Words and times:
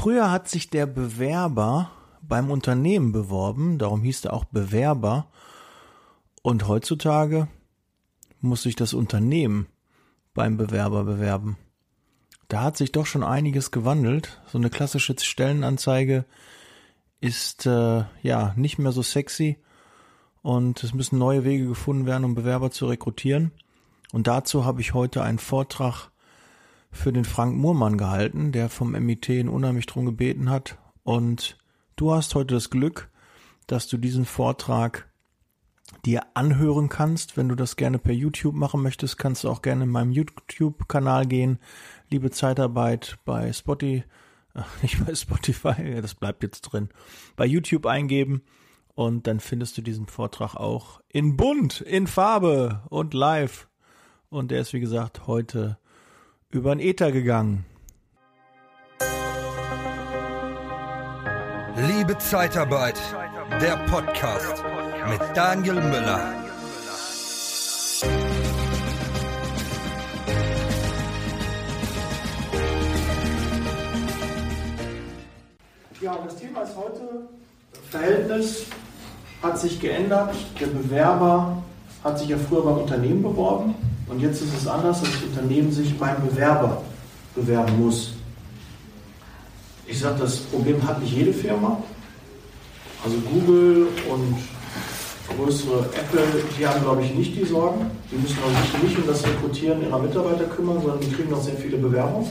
Früher 0.00 0.30
hat 0.30 0.48
sich 0.48 0.70
der 0.70 0.86
Bewerber 0.86 1.90
beim 2.22 2.50
Unternehmen 2.50 3.12
beworben, 3.12 3.76
darum 3.76 4.00
hieß 4.00 4.24
er 4.24 4.32
auch 4.32 4.46
Bewerber. 4.46 5.26
Und 6.40 6.66
heutzutage 6.66 7.48
muss 8.40 8.62
sich 8.62 8.76
das 8.76 8.94
Unternehmen 8.94 9.66
beim 10.32 10.56
Bewerber 10.56 11.04
bewerben. 11.04 11.58
Da 12.48 12.62
hat 12.62 12.78
sich 12.78 12.92
doch 12.92 13.04
schon 13.04 13.22
einiges 13.22 13.72
gewandelt. 13.72 14.40
So 14.46 14.56
eine 14.56 14.70
klassische 14.70 15.14
Stellenanzeige 15.18 16.24
ist 17.20 17.66
äh, 17.66 18.04
ja 18.22 18.54
nicht 18.56 18.78
mehr 18.78 18.92
so 18.92 19.02
sexy 19.02 19.58
und 20.40 20.82
es 20.82 20.94
müssen 20.94 21.18
neue 21.18 21.44
Wege 21.44 21.66
gefunden 21.66 22.06
werden, 22.06 22.24
um 22.24 22.34
Bewerber 22.34 22.70
zu 22.70 22.86
rekrutieren. 22.86 23.52
Und 24.12 24.28
dazu 24.28 24.64
habe 24.64 24.80
ich 24.80 24.94
heute 24.94 25.22
einen 25.22 25.38
Vortrag 25.38 26.10
für 26.90 27.12
den 27.12 27.24
Frank 27.24 27.56
Murmann 27.56 27.98
gehalten, 27.98 28.52
der 28.52 28.68
vom 28.68 28.92
MIT 28.92 29.28
unheimlich 29.48 29.86
drum 29.86 30.06
gebeten 30.06 30.50
hat. 30.50 30.78
Und 31.02 31.58
du 31.96 32.12
hast 32.12 32.34
heute 32.34 32.54
das 32.54 32.70
Glück, 32.70 33.10
dass 33.66 33.86
du 33.88 33.96
diesen 33.96 34.24
Vortrag 34.24 35.08
dir 36.04 36.24
anhören 36.34 36.88
kannst. 36.88 37.36
Wenn 37.36 37.48
du 37.48 37.54
das 37.54 37.76
gerne 37.76 37.98
per 37.98 38.14
YouTube 38.14 38.54
machen 38.54 38.82
möchtest, 38.82 39.18
kannst 39.18 39.44
du 39.44 39.48
auch 39.48 39.62
gerne 39.62 39.84
in 39.84 39.90
meinem 39.90 40.12
YouTube-Kanal 40.12 41.26
gehen. 41.26 41.58
Liebe 42.10 42.30
Zeitarbeit 42.30 43.18
bei 43.24 43.52
Spotify, 43.52 44.04
ach, 44.54 44.68
nicht 44.82 45.04
bei 45.04 45.14
Spotify, 45.14 46.00
das 46.00 46.14
bleibt 46.14 46.42
jetzt 46.42 46.62
drin, 46.62 46.88
bei 47.36 47.46
YouTube 47.46 47.86
eingeben 47.86 48.42
und 48.94 49.26
dann 49.26 49.40
findest 49.40 49.78
du 49.78 49.82
diesen 49.82 50.06
Vortrag 50.06 50.54
auch 50.56 51.00
in 51.08 51.36
bunt, 51.36 51.80
in 51.80 52.06
Farbe 52.06 52.82
und 52.90 53.14
live. 53.14 53.68
Und 54.28 54.50
der 54.50 54.60
ist, 54.60 54.72
wie 54.72 54.80
gesagt, 54.80 55.26
heute 55.26 55.78
über 56.50 56.74
den 56.74 56.80
Ether 56.80 57.12
gegangen. 57.12 57.64
Liebe 61.76 62.18
Zeitarbeit, 62.18 63.00
der 63.60 63.76
Podcast 63.86 64.64
mit 65.08 65.20
Daniel 65.34 65.74
Müller. 65.74 66.34
Ja, 76.00 76.18
das 76.24 76.36
Thema 76.36 76.62
ist 76.62 76.76
heute 76.76 77.28
Verhältnis 77.90 78.66
hat 79.42 79.58
sich 79.58 79.80
geändert. 79.80 80.34
Der 80.58 80.66
Bewerber 80.66 81.62
hat 82.02 82.18
sich 82.18 82.28
ja 82.28 82.36
früher 82.36 82.62
beim 82.62 82.78
Unternehmen 82.78 83.22
beworben 83.22 83.89
und 84.10 84.20
jetzt 84.20 84.42
ist 84.42 84.54
es 84.56 84.66
anders, 84.66 85.00
dass 85.00 85.10
das 85.12 85.22
Unternehmen 85.22 85.70
sich 85.70 85.96
beim 85.96 86.16
Bewerber 86.26 86.82
bewerben 87.34 87.84
muss. 87.84 88.14
Ich 89.86 89.98
sage, 89.98 90.16
das 90.20 90.38
Problem 90.38 90.86
hat 90.86 91.00
nicht 91.00 91.14
jede 91.14 91.32
Firma. 91.32 91.82
Also 93.04 93.16
Google 93.18 93.88
und 94.10 94.36
größere 95.36 95.86
Apple, 95.94 96.22
die 96.58 96.66
haben, 96.66 96.82
glaube 96.82 97.02
ich, 97.02 97.14
nicht 97.14 97.36
die 97.36 97.44
Sorgen. 97.44 97.86
Die 98.10 98.16
müssen 98.16 98.38
auch 98.38 98.82
nicht 98.82 98.98
um 98.98 99.06
das 99.06 99.24
Rekrutieren 99.24 99.82
ihrer 99.82 99.98
Mitarbeiter 99.98 100.44
kümmern, 100.44 100.80
sondern 100.80 101.00
die 101.00 101.10
kriegen 101.10 101.30
noch 101.30 101.42
sehr 101.42 101.56
viele 101.56 101.78
Bewerbungen. 101.78 102.30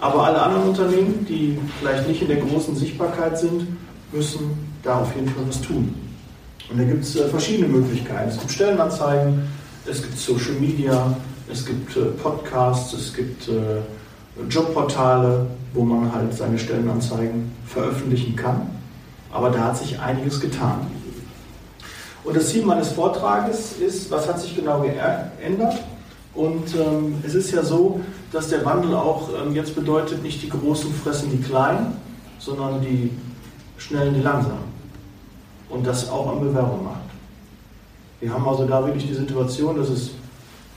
Aber 0.00 0.24
alle 0.24 0.40
anderen 0.40 0.68
Unternehmen, 0.68 1.26
die 1.28 1.58
vielleicht 1.80 2.08
nicht 2.08 2.22
in 2.22 2.28
der 2.28 2.38
großen 2.38 2.76
Sichtbarkeit 2.76 3.38
sind, 3.38 3.66
müssen 4.12 4.68
da 4.82 5.00
auf 5.00 5.14
jeden 5.14 5.28
Fall 5.28 5.44
was 5.48 5.60
tun. 5.60 5.94
Und 6.70 6.78
da 6.78 6.84
gibt 6.84 7.04
es 7.04 7.16
äh, 7.16 7.28
verschiedene 7.28 7.68
Möglichkeiten. 7.68 8.30
Es 8.30 8.38
gibt 8.38 8.52
Stellenanzeigen, 8.52 9.42
es 9.86 10.02
gibt 10.02 10.18
Social 10.18 10.54
Media, 10.60 11.16
es 11.50 11.64
gibt 11.64 11.96
äh, 11.96 12.06
Podcasts, 12.22 12.92
es 12.92 13.12
gibt 13.12 13.48
äh, 13.48 13.80
Jobportale, 14.48 15.46
wo 15.72 15.84
man 15.84 16.12
halt 16.12 16.34
seine 16.34 16.58
Stellenanzeigen 16.58 17.52
veröffentlichen 17.66 18.34
kann. 18.36 18.70
Aber 19.32 19.50
da 19.50 19.64
hat 19.64 19.78
sich 19.78 19.98
einiges 19.98 20.40
getan. 20.40 20.86
Und 22.24 22.36
das 22.36 22.48
Ziel 22.48 22.64
meines 22.64 22.88
Vortrages 22.88 23.74
ist, 23.74 24.10
was 24.10 24.26
hat 24.28 24.40
sich 24.40 24.56
genau 24.56 24.80
geändert? 24.80 25.74
Und 26.34 26.74
ähm, 26.74 27.16
es 27.24 27.34
ist 27.34 27.52
ja 27.52 27.62
so, 27.62 28.00
dass 28.32 28.48
der 28.48 28.64
Wandel 28.64 28.94
auch 28.94 29.28
ähm, 29.40 29.54
jetzt 29.54 29.74
bedeutet, 29.74 30.22
nicht 30.22 30.42
die 30.42 30.48
Großen 30.48 30.92
fressen 30.94 31.30
die 31.30 31.42
Kleinen, 31.42 31.96
sondern 32.38 32.80
die 32.80 33.10
Schnellen 33.76 34.14
die 34.14 34.22
Langsamen 34.22 34.74
und 35.68 35.86
das 35.86 36.08
auch 36.08 36.28
am 36.28 36.40
Bewerbermarkt. 36.40 37.03
Wir 38.24 38.32
haben 38.32 38.48
also 38.48 38.64
da 38.64 38.82
wirklich 38.86 39.06
die 39.06 39.12
Situation, 39.12 39.76
dass 39.76 39.90
es 39.90 40.12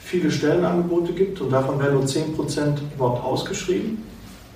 viele 0.02 0.30
Stellenangebote 0.30 1.14
gibt 1.14 1.40
und 1.40 1.50
davon 1.50 1.80
werden 1.80 1.94
nur 1.94 2.04
10% 2.04 2.36
überhaupt 2.94 3.24
ausgeschrieben. 3.24 4.04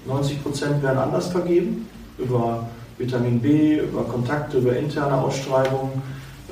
90% 0.09 0.81
werden 0.81 0.97
anders 0.97 1.27
vergeben, 1.29 1.87
über 2.17 2.67
Vitamin 2.97 3.39
B, 3.39 3.77
über 3.77 4.03
Kontakte, 4.03 4.57
über 4.57 4.75
interne 4.75 5.15
Ausschreibungen. 5.21 6.01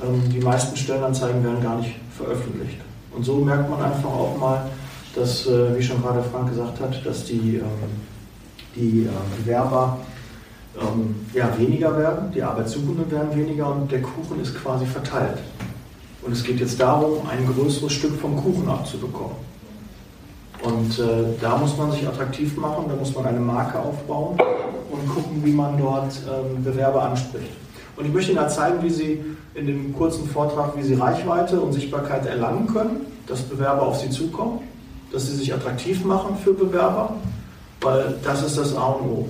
Ähm, 0.02 0.30
die 0.32 0.40
meisten 0.40 0.74
Stellenanzeigen 0.78 1.44
werden 1.44 1.62
gar 1.62 1.76
nicht 1.76 1.96
veröffentlicht. 2.16 2.78
Und 3.14 3.22
so 3.22 3.34
merkt 3.34 3.68
man 3.68 3.82
einfach 3.82 4.08
auch 4.08 4.38
mal, 4.38 4.70
dass, 5.14 5.46
äh, 5.46 5.76
wie 5.76 5.82
schon 5.82 6.00
gerade 6.00 6.22
Frank 6.22 6.48
gesagt 6.48 6.80
hat, 6.80 7.04
dass 7.04 7.26
die, 7.26 7.56
ähm, 7.56 7.90
die 8.74 9.02
äh, 9.02 9.42
Bewerber 9.44 9.98
ähm, 10.80 11.16
ja, 11.34 11.50
weniger 11.58 11.98
werden, 11.98 12.32
die 12.32 12.42
Arbeitssuchenden 12.42 13.10
werden 13.10 13.36
weniger 13.36 13.74
und 13.74 13.92
der 13.92 14.00
Kuchen 14.00 14.40
ist 14.40 14.54
quasi 14.54 14.86
verteilt. 14.86 15.36
Und 16.22 16.32
es 16.32 16.44
geht 16.44 16.60
jetzt 16.60 16.78
darum, 16.80 17.18
ein 17.28 17.46
größeres 17.46 17.92
Stück 17.92 18.20
vom 18.20 18.36
Kuchen 18.36 18.68
abzubekommen. 18.68 19.36
Und 20.62 20.98
äh, 20.98 21.38
da 21.40 21.56
muss 21.56 21.76
man 21.78 21.90
sich 21.92 22.06
attraktiv 22.06 22.56
machen, 22.56 22.84
da 22.88 22.94
muss 22.94 23.14
man 23.14 23.26
eine 23.26 23.40
Marke 23.40 23.78
aufbauen 23.78 24.38
und 24.90 25.08
gucken, 25.08 25.42
wie 25.42 25.52
man 25.52 25.78
dort 25.78 26.12
ähm, 26.28 26.62
Bewerber 26.62 27.02
anspricht. 27.02 27.50
Und 27.96 28.04
ich 28.04 28.12
möchte 28.12 28.32
Ihnen 28.32 28.48
zeigen, 28.48 28.82
wie 28.82 28.90
Sie 28.90 29.24
in 29.54 29.66
dem 29.66 29.94
kurzen 29.94 30.28
Vortrag, 30.28 30.76
wie 30.76 30.82
Sie 30.82 30.94
Reichweite 30.94 31.60
und 31.60 31.72
Sichtbarkeit 31.72 32.26
erlangen 32.26 32.66
können, 32.66 33.06
dass 33.26 33.40
Bewerber 33.42 33.82
auf 33.82 33.98
Sie 33.98 34.10
zukommen, 34.10 34.60
dass 35.12 35.26
Sie 35.26 35.36
sich 35.36 35.52
attraktiv 35.54 36.04
machen 36.04 36.36
für 36.42 36.52
Bewerber, 36.52 37.14
weil 37.80 38.16
das 38.22 38.42
ist 38.42 38.58
das 38.58 38.76
A 38.76 38.86
und 38.86 39.08
O. 39.08 39.28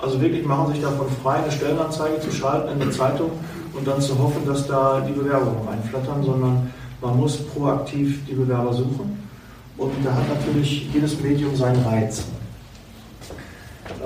Also 0.00 0.20
wirklich 0.20 0.44
machen 0.44 0.72
sich 0.72 0.82
davon 0.82 1.06
frei, 1.22 1.36
eine 1.36 1.52
Stellenanzeige 1.52 2.20
zu 2.20 2.32
schalten 2.32 2.72
in 2.72 2.80
der 2.80 2.90
Zeitung 2.90 3.30
und 3.74 3.86
dann 3.86 4.00
zu 4.00 4.18
hoffen, 4.18 4.46
dass 4.46 4.66
da 4.66 5.00
die 5.00 5.12
Bewerbungen 5.12 5.66
reinflattern, 5.66 6.22
sondern 6.22 6.72
man 7.00 7.16
muss 7.16 7.38
proaktiv 7.38 8.24
die 8.26 8.34
Bewerber 8.34 8.72
suchen. 8.72 9.28
Und 9.76 9.92
da 10.04 10.14
hat 10.14 10.28
natürlich 10.28 10.92
jedes 10.92 11.20
Medium 11.20 11.56
seinen 11.56 11.82
Reiz. 11.84 12.24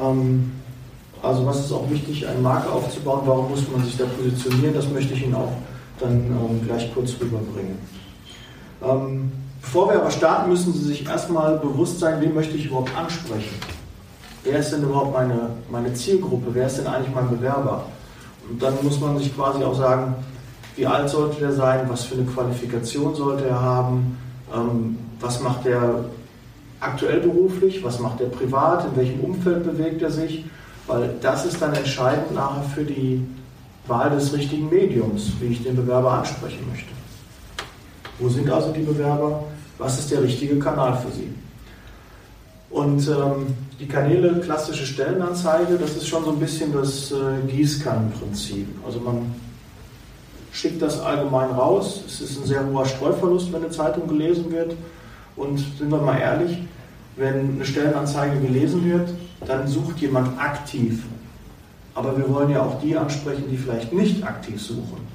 Ähm, 0.00 0.52
also 1.22 1.44
was 1.44 1.60
ist 1.60 1.72
auch 1.72 1.90
wichtig, 1.90 2.26
eine 2.26 2.40
Marke 2.40 2.70
aufzubauen, 2.70 3.22
warum 3.24 3.50
muss 3.50 3.68
man 3.70 3.84
sich 3.84 3.96
da 3.96 4.04
positionieren, 4.04 4.74
das 4.74 4.88
möchte 4.88 5.14
ich 5.14 5.24
Ihnen 5.24 5.34
auch 5.34 5.52
dann 5.98 6.26
ähm, 6.26 6.66
gleich 6.66 6.92
kurz 6.94 7.12
rüberbringen. 7.20 7.78
Ähm, 8.82 9.32
bevor 9.60 9.90
wir 9.90 10.00
aber 10.00 10.10
starten, 10.10 10.50
müssen 10.50 10.72
Sie 10.72 10.84
sich 10.84 11.06
erstmal 11.06 11.58
bewusst 11.58 11.98
sein, 11.98 12.20
wen 12.20 12.34
möchte 12.34 12.56
ich 12.56 12.66
überhaupt 12.66 12.96
ansprechen 12.96 13.54
wer 14.46 14.60
ist 14.60 14.72
denn 14.72 14.82
überhaupt 14.82 15.12
meine, 15.12 15.50
meine 15.70 15.92
Zielgruppe, 15.92 16.46
wer 16.52 16.66
ist 16.66 16.78
denn 16.78 16.86
eigentlich 16.86 17.14
mein 17.14 17.28
Bewerber? 17.28 17.84
Und 18.50 18.62
dann 18.62 18.74
muss 18.82 19.00
man 19.00 19.18
sich 19.18 19.34
quasi 19.34 19.62
auch 19.64 19.74
sagen, 19.74 20.14
wie 20.76 20.86
alt 20.86 21.08
sollte 21.08 21.40
der 21.40 21.52
sein, 21.52 21.88
was 21.88 22.04
für 22.04 22.14
eine 22.14 22.24
Qualifikation 22.24 23.14
sollte 23.14 23.46
er 23.46 23.60
haben, 23.60 24.18
ähm, 24.54 24.98
was 25.20 25.40
macht 25.40 25.66
er 25.66 26.04
aktuell 26.80 27.20
beruflich, 27.20 27.82
was 27.82 27.98
macht 27.98 28.20
er 28.20 28.28
privat, 28.28 28.84
in 28.86 28.96
welchem 28.96 29.20
Umfeld 29.20 29.64
bewegt 29.64 30.02
er 30.02 30.10
sich, 30.10 30.44
weil 30.86 31.14
das 31.20 31.46
ist 31.46 31.60
dann 31.60 31.74
entscheidend 31.74 32.34
nachher 32.34 32.62
für 32.74 32.84
die 32.84 33.26
Wahl 33.86 34.10
des 34.10 34.32
richtigen 34.32 34.68
Mediums, 34.68 35.32
wie 35.40 35.46
ich 35.46 35.62
den 35.62 35.76
Bewerber 35.76 36.12
ansprechen 36.12 36.68
möchte. 36.70 36.90
Wo 38.18 38.28
sind 38.28 38.50
also 38.50 38.72
die 38.72 38.82
Bewerber? 38.82 39.44
Was 39.78 39.98
ist 39.98 40.10
der 40.10 40.22
richtige 40.22 40.58
Kanal 40.58 40.96
für 40.98 41.12
sie? 41.12 41.32
Und 42.70 43.08
ähm, 43.08 43.54
die 43.78 43.86
Kanäle 43.86 44.40
klassische 44.40 44.86
Stellenanzeige, 44.86 45.76
das 45.76 45.96
ist 45.96 46.08
schon 46.08 46.24
so 46.24 46.30
ein 46.30 46.38
bisschen 46.38 46.72
das 46.72 47.12
äh, 47.12 47.46
Gießkannenprinzip. 47.46 48.66
Also 48.84 49.00
man 49.00 49.34
schickt 50.52 50.80
das 50.80 51.00
allgemein 51.00 51.50
raus. 51.50 52.02
Es 52.06 52.20
ist 52.20 52.40
ein 52.40 52.46
sehr 52.46 52.66
hoher 52.66 52.86
Streuverlust, 52.86 53.52
wenn 53.52 53.62
eine 53.62 53.70
Zeitung 53.70 54.08
gelesen 54.08 54.50
wird. 54.50 54.74
Und 55.36 55.58
sind 55.58 55.90
wir 55.90 55.98
mal 55.98 56.18
ehrlich, 56.18 56.58
wenn 57.16 57.56
eine 57.56 57.64
Stellenanzeige 57.64 58.40
gelesen 58.40 58.84
wird, 58.84 59.10
dann 59.46 59.68
sucht 59.68 59.98
jemand 59.98 60.38
aktiv. 60.40 61.02
Aber 61.94 62.16
wir 62.16 62.28
wollen 62.28 62.50
ja 62.50 62.62
auch 62.62 62.80
die 62.80 62.96
ansprechen, 62.96 63.44
die 63.50 63.56
vielleicht 63.56 63.92
nicht 63.92 64.24
aktiv 64.24 64.60
suchen. 64.60 65.06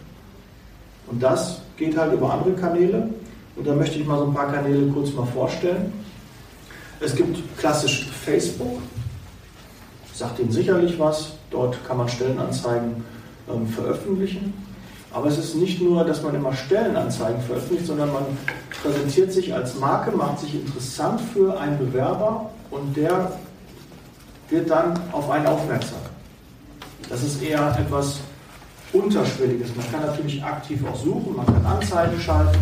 Und 1.08 1.22
das 1.22 1.62
geht 1.78 1.98
halt 1.98 2.14
über 2.14 2.34
andere 2.34 2.54
Kanäle. 2.54 3.10
Und 3.56 3.68
da 3.68 3.74
möchte 3.74 4.00
ich 4.00 4.06
mal 4.06 4.20
so 4.20 4.26
ein 4.26 4.34
paar 4.34 4.52
Kanäle 4.52 4.88
kurz 4.88 5.12
mal 5.14 5.26
vorstellen. 5.26 5.92
Es 7.04 7.16
gibt 7.16 7.58
klassisch 7.58 8.08
Facebook, 8.24 8.80
sagt 10.14 10.38
Ihnen 10.40 10.52
sicherlich 10.52 11.00
was, 11.00 11.34
dort 11.50 11.84
kann 11.88 11.98
man 11.98 12.08
Stellenanzeigen 12.08 13.04
ähm, 13.52 13.68
veröffentlichen. 13.68 14.54
Aber 15.12 15.28
es 15.28 15.40
ist 15.40 15.56
nicht 15.56 15.82
nur, 15.82 16.06
dass 16.06 16.22
man 16.22 16.36
immer 16.36 16.54
Stellenanzeigen 16.54 17.42
veröffentlicht, 17.42 17.88
sondern 17.88 18.14
man 18.14 18.24
präsentiert 18.84 19.34
sich 19.34 19.52
als 19.54 19.80
Marke, 19.80 20.16
macht 20.16 20.40
sich 20.40 20.54
interessant 20.54 21.20
für 21.34 21.60
einen 21.60 21.80
Bewerber 21.80 22.52
und 22.70 22.96
der 22.96 23.32
wird 24.50 24.70
dann 24.70 24.98
auf 25.12 25.30
einen 25.32 25.48
aufmerksam. 25.48 26.00
Das 27.10 27.24
ist 27.24 27.42
eher 27.42 27.76
etwas 27.80 28.20
Unterschwelliges. 28.94 29.76
Man 29.76 29.92
kann 29.92 30.02
natürlich 30.02 30.44
aktiv 30.44 30.82
auch 30.86 30.96
suchen, 30.96 31.36
man 31.36 31.46
kann 31.48 31.66
Anzeigen 31.66 32.20
schalten, 32.22 32.60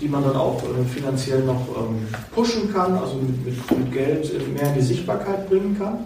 die 0.00 0.08
man 0.08 0.22
dann 0.22 0.36
auch 0.36 0.62
äh, 0.62 0.84
finanziell 0.84 1.42
noch 1.42 1.66
ähm, 1.76 2.06
pushen 2.34 2.72
kann, 2.72 2.96
also 2.96 3.16
mit, 3.16 3.44
mit, 3.44 3.78
mit 3.78 3.92
Geld 3.92 4.30
mehr 4.52 4.68
in 4.68 4.74
die 4.74 4.82
Sichtbarkeit 4.82 5.48
bringen 5.48 5.76
kann. 5.78 6.04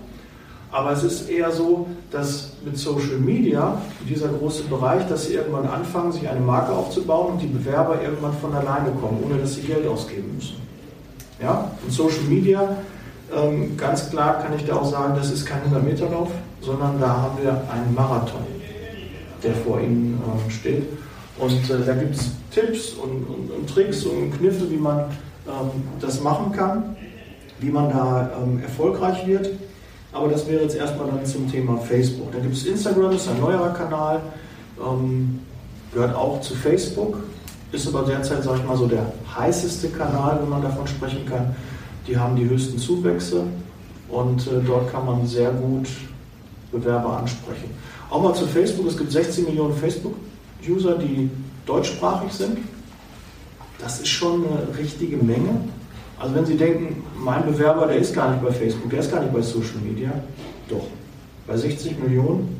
Aber 0.70 0.92
es 0.92 1.02
ist 1.02 1.30
eher 1.30 1.50
so, 1.50 1.86
dass 2.10 2.52
mit 2.64 2.76
Social 2.76 3.18
Media, 3.18 3.80
dieser 4.08 4.28
große 4.28 4.64
Bereich, 4.64 5.06
dass 5.08 5.26
sie 5.26 5.34
irgendwann 5.34 5.66
anfangen, 5.66 6.12
sich 6.12 6.28
eine 6.28 6.40
Marke 6.40 6.72
aufzubauen 6.72 7.34
und 7.34 7.42
die 7.42 7.46
Bewerber 7.46 8.02
irgendwann 8.02 8.34
von 8.34 8.52
alleine 8.54 8.90
kommen, 9.00 9.22
ohne 9.24 9.38
dass 9.40 9.54
sie 9.54 9.62
Geld 9.62 9.86
ausgeben 9.86 10.34
müssen. 10.34 10.56
Ja? 11.40 11.70
Und 11.82 11.90
Social 11.90 12.24
Media, 12.28 12.76
ähm, 13.34 13.76
ganz 13.78 14.10
klar 14.10 14.42
kann 14.42 14.54
ich 14.56 14.66
da 14.66 14.76
auch 14.76 14.90
sagen, 14.90 15.14
das 15.16 15.30
ist 15.30 15.46
kein 15.46 15.60
100-Meter-Lauf, 15.72 16.30
sondern 16.60 17.00
da 17.00 17.08
haben 17.08 17.42
wir 17.42 17.50
einen 17.72 17.94
Marathon, 17.94 18.42
der 19.42 19.54
vor 19.54 19.80
Ihnen 19.80 20.20
steht. 20.50 20.84
Und 21.38 21.70
äh, 21.70 21.84
da 21.86 21.94
gibt 21.94 22.16
es 22.16 22.30
Tipps 22.50 22.94
und, 22.94 23.24
und, 23.26 23.50
und, 23.50 23.70
Tricks 23.70 24.04
und 24.04 24.36
Kniffe, 24.38 24.70
wie 24.70 24.76
man 24.76 25.00
ähm, 25.46 25.70
das 26.00 26.20
machen 26.20 26.52
kann, 26.52 26.96
wie 27.60 27.70
man 27.70 27.90
da 27.90 28.30
ähm, 28.42 28.60
erfolgreich 28.60 29.26
wird. 29.26 29.50
Aber 30.12 30.28
das 30.28 30.48
wäre 30.48 30.62
jetzt 30.62 30.76
erstmal 30.76 31.06
dann 31.08 31.24
zum 31.24 31.50
Thema 31.50 31.76
Facebook. 31.78 32.32
Da 32.32 32.38
gibt 32.38 32.54
es 32.54 32.66
Instagram, 32.66 33.12
ist 33.12 33.28
ein 33.28 33.40
neuerer 33.40 33.70
Kanal, 33.70 34.20
ähm, 34.84 35.40
gehört 35.92 36.14
auch 36.14 36.40
zu 36.40 36.54
Facebook, 36.54 37.18
ist 37.70 37.86
aber 37.86 38.06
derzeit, 38.06 38.42
sage 38.42 38.58
ich 38.60 38.66
mal, 38.66 38.76
so 38.76 38.86
der 38.86 39.12
heißeste 39.36 39.90
Kanal, 39.90 40.38
wenn 40.42 40.48
man 40.48 40.62
davon 40.62 40.86
sprechen 40.86 41.26
kann. 41.26 41.54
Die 42.06 42.16
haben 42.16 42.36
die 42.36 42.48
höchsten 42.48 42.78
Zuwächse 42.78 43.44
und 44.08 44.46
äh, 44.46 44.60
dort 44.66 44.90
kann 44.90 45.04
man 45.04 45.26
sehr 45.26 45.50
gut 45.50 45.88
Bewerber 46.72 47.18
ansprechen. 47.18 47.70
Auch 48.10 48.22
mal 48.22 48.34
zu 48.34 48.46
Facebook, 48.46 48.86
es 48.86 48.96
gibt 48.96 49.12
16 49.12 49.44
Millionen 49.44 49.74
Facebook-User, 50.58 50.98
die 50.98 51.30
deutschsprachig 51.66 52.32
sind. 52.32 52.58
Das 53.78 54.00
ist 54.00 54.08
schon 54.08 54.44
eine 54.46 54.76
richtige 54.76 55.16
Menge. 55.16 55.60
Also 56.18 56.34
wenn 56.34 56.46
Sie 56.46 56.56
denken, 56.56 57.02
mein 57.16 57.44
Bewerber, 57.46 57.86
der 57.86 57.96
ist 57.96 58.14
gar 58.14 58.30
nicht 58.30 58.42
bei 58.42 58.50
Facebook, 58.50 58.90
der 58.90 59.00
ist 59.00 59.10
gar 59.10 59.20
nicht 59.20 59.32
bei 59.32 59.40
Social 59.40 59.78
Media, 59.84 60.10
doch, 60.68 60.86
bei 61.46 61.56
60 61.56 61.98
Millionen. 62.00 62.56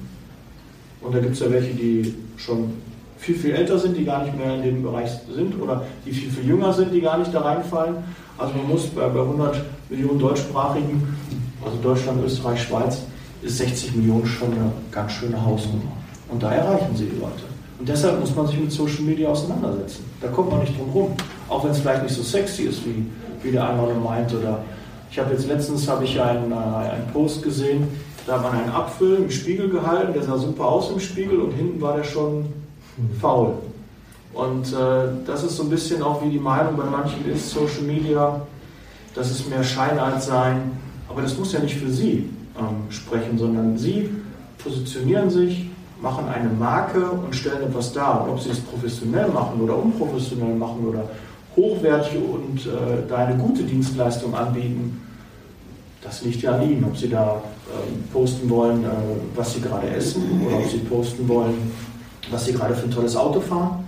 Und 1.01 1.15
da 1.15 1.19
gibt 1.19 1.35
es 1.35 1.41
ja 1.41 1.51
welche, 1.51 1.75
die 1.75 2.15
schon 2.37 2.73
viel, 3.19 3.35
viel 3.35 3.53
älter 3.53 3.79
sind, 3.79 3.97
die 3.97 4.05
gar 4.05 4.23
nicht 4.23 4.37
mehr 4.37 4.55
in 4.55 4.63
dem 4.63 4.83
Bereich 4.83 5.11
sind 5.35 5.61
oder 5.61 5.85
die 6.07 6.13
viel, 6.13 6.31
viel 6.31 6.49
jünger 6.49 6.73
sind, 6.73 6.93
die 6.93 7.01
gar 7.01 7.19
nicht 7.19 7.35
da 7.35 7.41
reinfallen. 7.41 7.97
Also 8.37 8.55
man 8.55 8.69
muss 8.69 8.87
bei, 8.87 9.09
bei 9.09 9.21
100 9.21 9.65
Millionen 9.91 10.21
deutschsprachigen, 10.21 11.17
also 11.65 11.77
Deutschland, 11.83 12.25
Österreich, 12.25 12.63
Schweiz, 12.63 12.99
ist 13.43 13.59
60 13.59 13.97
Millionen 13.97 14.27
schon 14.27 14.53
eine 14.53 14.71
ganz 14.93 15.13
schöne 15.13 15.45
Hausnummer. 15.45 15.93
Und 16.29 16.43
da 16.43 16.53
erreichen 16.53 16.95
sie 16.95 17.07
die 17.07 17.19
Leute. 17.19 17.58
Und 17.79 17.89
deshalb 17.89 18.19
muss 18.21 18.35
man 18.35 18.47
sich 18.47 18.59
mit 18.59 18.73
Social 18.73 19.03
Media 19.03 19.29
auseinandersetzen. 19.29 20.05
Da 20.21 20.29
kommt 20.29 20.51
man 20.51 20.61
nicht 20.61 20.77
drum 20.79 20.91
rum. 20.91 21.13
Auch 21.49 21.65
wenn 21.65 21.71
es 21.71 21.79
vielleicht 21.79 22.03
nicht 22.03 22.15
so 22.15 22.23
sexy 22.23 22.65
ist, 22.65 22.85
wie, 22.85 23.07
wie 23.43 23.53
der 23.53 23.69
einmal 23.69 23.95
meint. 23.95 24.35
Oder 24.35 24.65
ich 25.11 25.19
habe 25.19 25.33
jetzt 25.33 25.47
letztens 25.47 25.89
habe 25.89 26.05
ich 26.05 26.21
einen, 26.21 26.51
äh, 26.51 26.55
einen 26.55 27.07
Post 27.13 27.43
gesehen, 27.43 27.89
da 28.27 28.35
hat 28.35 28.43
man 28.43 28.61
einen 28.61 28.71
Apfel 28.71 29.17
im 29.17 29.31
Spiegel 29.31 29.71
gehalten, 29.71 30.13
der 30.13 30.23
sah 30.23 30.37
super 30.37 30.67
aus 30.67 30.91
im 30.91 31.01
Spiegel 31.01 31.41
und 31.41 31.53
hinten 31.53 31.81
war 31.81 31.97
der 31.97 32.05
schon 32.05 32.47
faul. 33.21 33.55
Und 34.35 34.73
äh, 34.73 34.77
das 35.27 35.45
ist 35.45 35.57
so 35.57 35.63
ein 35.63 35.71
bisschen 35.71 36.03
auch 36.03 36.23
wie 36.23 36.29
die 36.29 36.39
Meinung 36.39 36.77
bei 36.77 36.85
manchen 36.85 37.27
ist, 37.31 37.51
Social 37.51 37.83
Media, 37.83 38.43
das 39.15 39.31
ist 39.31 39.49
mehr 39.49 39.65
Schein 39.65 39.99
als 39.99 40.27
Sein. 40.27 40.73
Aber 41.09 41.23
das 41.23 41.39
muss 41.39 41.53
ja 41.53 41.61
nicht 41.61 41.77
für 41.77 41.91
Sie 41.91 42.29
ähm, 42.59 42.91
sprechen, 42.91 43.39
sondern 43.39 43.79
Sie 43.79 44.11
positionieren 44.63 45.31
sich, 45.31 45.68
machen 46.01 46.29
eine 46.29 46.49
Marke 46.49 47.11
und 47.11 47.35
stellen 47.35 47.63
etwas 47.63 47.93
dar. 47.93 48.25
Und 48.25 48.31
ob 48.31 48.41
Sie 48.41 48.51
es 48.51 48.61
professionell 48.61 49.29
machen 49.29 49.61
oder 49.61 49.77
unprofessionell 49.77 50.55
machen 50.55 50.87
oder 50.87 51.05
hochwertig 51.57 52.17
und 52.17 52.67
äh, 52.67 53.09
da 53.09 53.17
eine 53.17 53.37
gute 53.37 53.65
Dienstleistung 53.65 54.35
anbieten, 54.35 55.01
das 56.03 56.23
liegt 56.23 56.43
ja 56.43 56.53
an 56.53 56.63
Ihnen. 56.63 56.85
Ob 56.85 56.97
Sie 56.97 57.09
da 57.09 57.43
äh, 57.67 58.13
posten 58.13 58.49
wollen, 58.49 58.85
äh, 58.85 58.89
was 59.35 59.55
Sie 59.55 59.61
gerade 59.61 59.91
essen 59.91 60.41
oder 60.47 60.59
ob 60.59 60.71
Sie 60.71 60.79
posten 60.79 61.29
wollen, 61.29 61.73
was 62.31 62.45
Sie 62.45 62.53
gerade 62.53 62.75
für 62.75 62.85
ein 62.85 62.91
tolles 62.91 63.17
Auto 63.17 63.41
fahren 63.41 63.85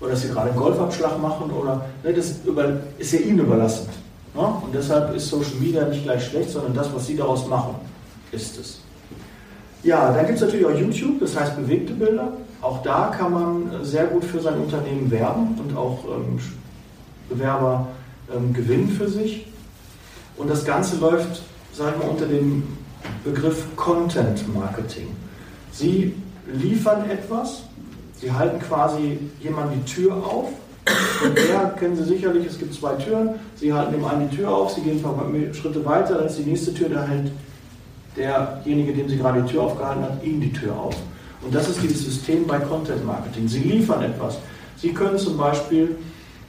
oder 0.00 0.10
dass 0.10 0.22
Sie 0.22 0.28
gerade 0.28 0.50
einen 0.50 0.58
Golfabschlag 0.58 1.20
machen 1.20 1.50
oder 1.50 1.84
ne, 2.02 2.12
das 2.12 2.40
über, 2.44 2.80
ist 2.98 3.12
ja 3.12 3.20
Ihnen 3.20 3.40
überlassen. 3.40 3.88
Ne? 4.34 4.40
Und 4.40 4.74
deshalb 4.74 5.14
ist 5.14 5.28
Social 5.28 5.56
Media 5.60 5.84
nicht 5.86 6.04
gleich 6.04 6.24
schlecht, 6.24 6.50
sondern 6.50 6.74
das, 6.74 6.92
was 6.94 7.06
Sie 7.06 7.16
daraus 7.16 7.46
machen, 7.46 7.74
ist 8.30 8.58
es. 8.58 8.80
Ja, 9.82 10.12
dann 10.12 10.26
gibt 10.26 10.36
es 10.36 10.44
natürlich 10.44 10.64
auch 10.64 10.78
YouTube, 10.78 11.18
das 11.20 11.38
heißt 11.38 11.56
bewegte 11.56 11.92
Bilder. 11.92 12.32
Auch 12.60 12.82
da 12.82 13.12
kann 13.16 13.32
man 13.32 13.72
äh, 13.72 13.84
sehr 13.84 14.04
gut 14.04 14.24
für 14.24 14.40
sein 14.40 14.58
Unternehmen 14.58 15.10
werben 15.10 15.58
und 15.58 15.76
auch 15.76 16.04
ähm, 16.04 16.38
Bewerber 17.28 17.88
ähm, 18.34 18.52
gewinnen 18.52 18.88
für 18.88 19.08
sich. 19.08 19.46
Und 20.36 20.48
das 20.48 20.64
Ganze 20.64 20.96
läuft, 20.98 21.42
sagen 21.72 22.00
wir, 22.00 22.08
unter 22.08 22.26
dem 22.26 22.62
Begriff 23.24 23.64
Content 23.74 24.54
Marketing. 24.54 25.08
Sie 25.72 26.14
liefern 26.46 27.10
etwas, 27.10 27.64
Sie 28.20 28.30
halten 28.30 28.60
quasi 28.60 29.18
jemand 29.40 29.74
die 29.74 29.92
Tür 29.92 30.14
auf. 30.14 30.50
Und 31.24 31.36
der 31.36 31.74
kennen 31.78 31.96
Sie 31.96 32.04
sicherlich, 32.04 32.46
es 32.46 32.58
gibt 32.58 32.72
zwei 32.74 32.94
Türen. 32.94 33.30
Sie 33.56 33.72
halten 33.72 33.92
dem 33.92 34.04
einen 34.04 34.30
die 34.30 34.36
Tür 34.36 34.50
auf, 34.50 34.72
Sie 34.72 34.80
gehen 34.80 34.98
ein 34.98 35.02
paar 35.02 35.18
Schritte 35.52 35.84
weiter, 35.84 36.14
dann 36.14 36.26
ist 36.26 36.38
die 36.38 36.44
nächste 36.44 36.72
Tür, 36.72 36.88
da 36.88 37.04
hält 37.04 37.32
derjenige, 38.16 38.92
dem 38.92 39.08
Sie 39.08 39.16
gerade 39.16 39.42
die 39.42 39.52
Tür 39.52 39.62
aufgehalten 39.62 40.02
hat, 40.02 40.24
Ihnen 40.24 40.40
die 40.40 40.52
Tür 40.52 40.76
auf. 40.76 40.96
Und 41.42 41.54
das 41.54 41.68
ist 41.68 41.82
dieses 41.82 42.04
System 42.04 42.46
bei 42.46 42.58
Content 42.58 43.04
Marketing. 43.04 43.48
Sie 43.48 43.60
liefern 43.60 44.02
etwas. 44.02 44.38
Sie 44.76 44.92
können 44.92 45.18
zum 45.18 45.36
Beispiel 45.36 45.96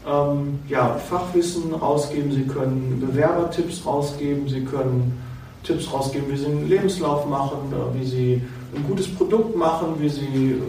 ähm, 0.07 0.59
ja, 0.67 0.95
Fachwissen 0.95 1.73
rausgeben, 1.73 2.31
Sie 2.31 2.43
können 2.43 2.99
Bewerbertipps 2.99 3.85
rausgeben, 3.85 4.47
Sie 4.47 4.63
können 4.63 5.19
Tipps 5.63 5.91
rausgeben, 5.91 6.29
wie 6.29 6.37
Sie 6.37 6.45
einen 6.45 6.67
Lebenslauf 6.67 7.27
machen, 7.27 7.71
äh, 7.71 7.99
wie 7.99 8.05
Sie 8.05 8.41
ein 8.75 8.83
gutes 8.87 9.13
Produkt 9.13 9.55
machen, 9.55 9.95
wie 9.99 10.09
Sie 10.09 10.61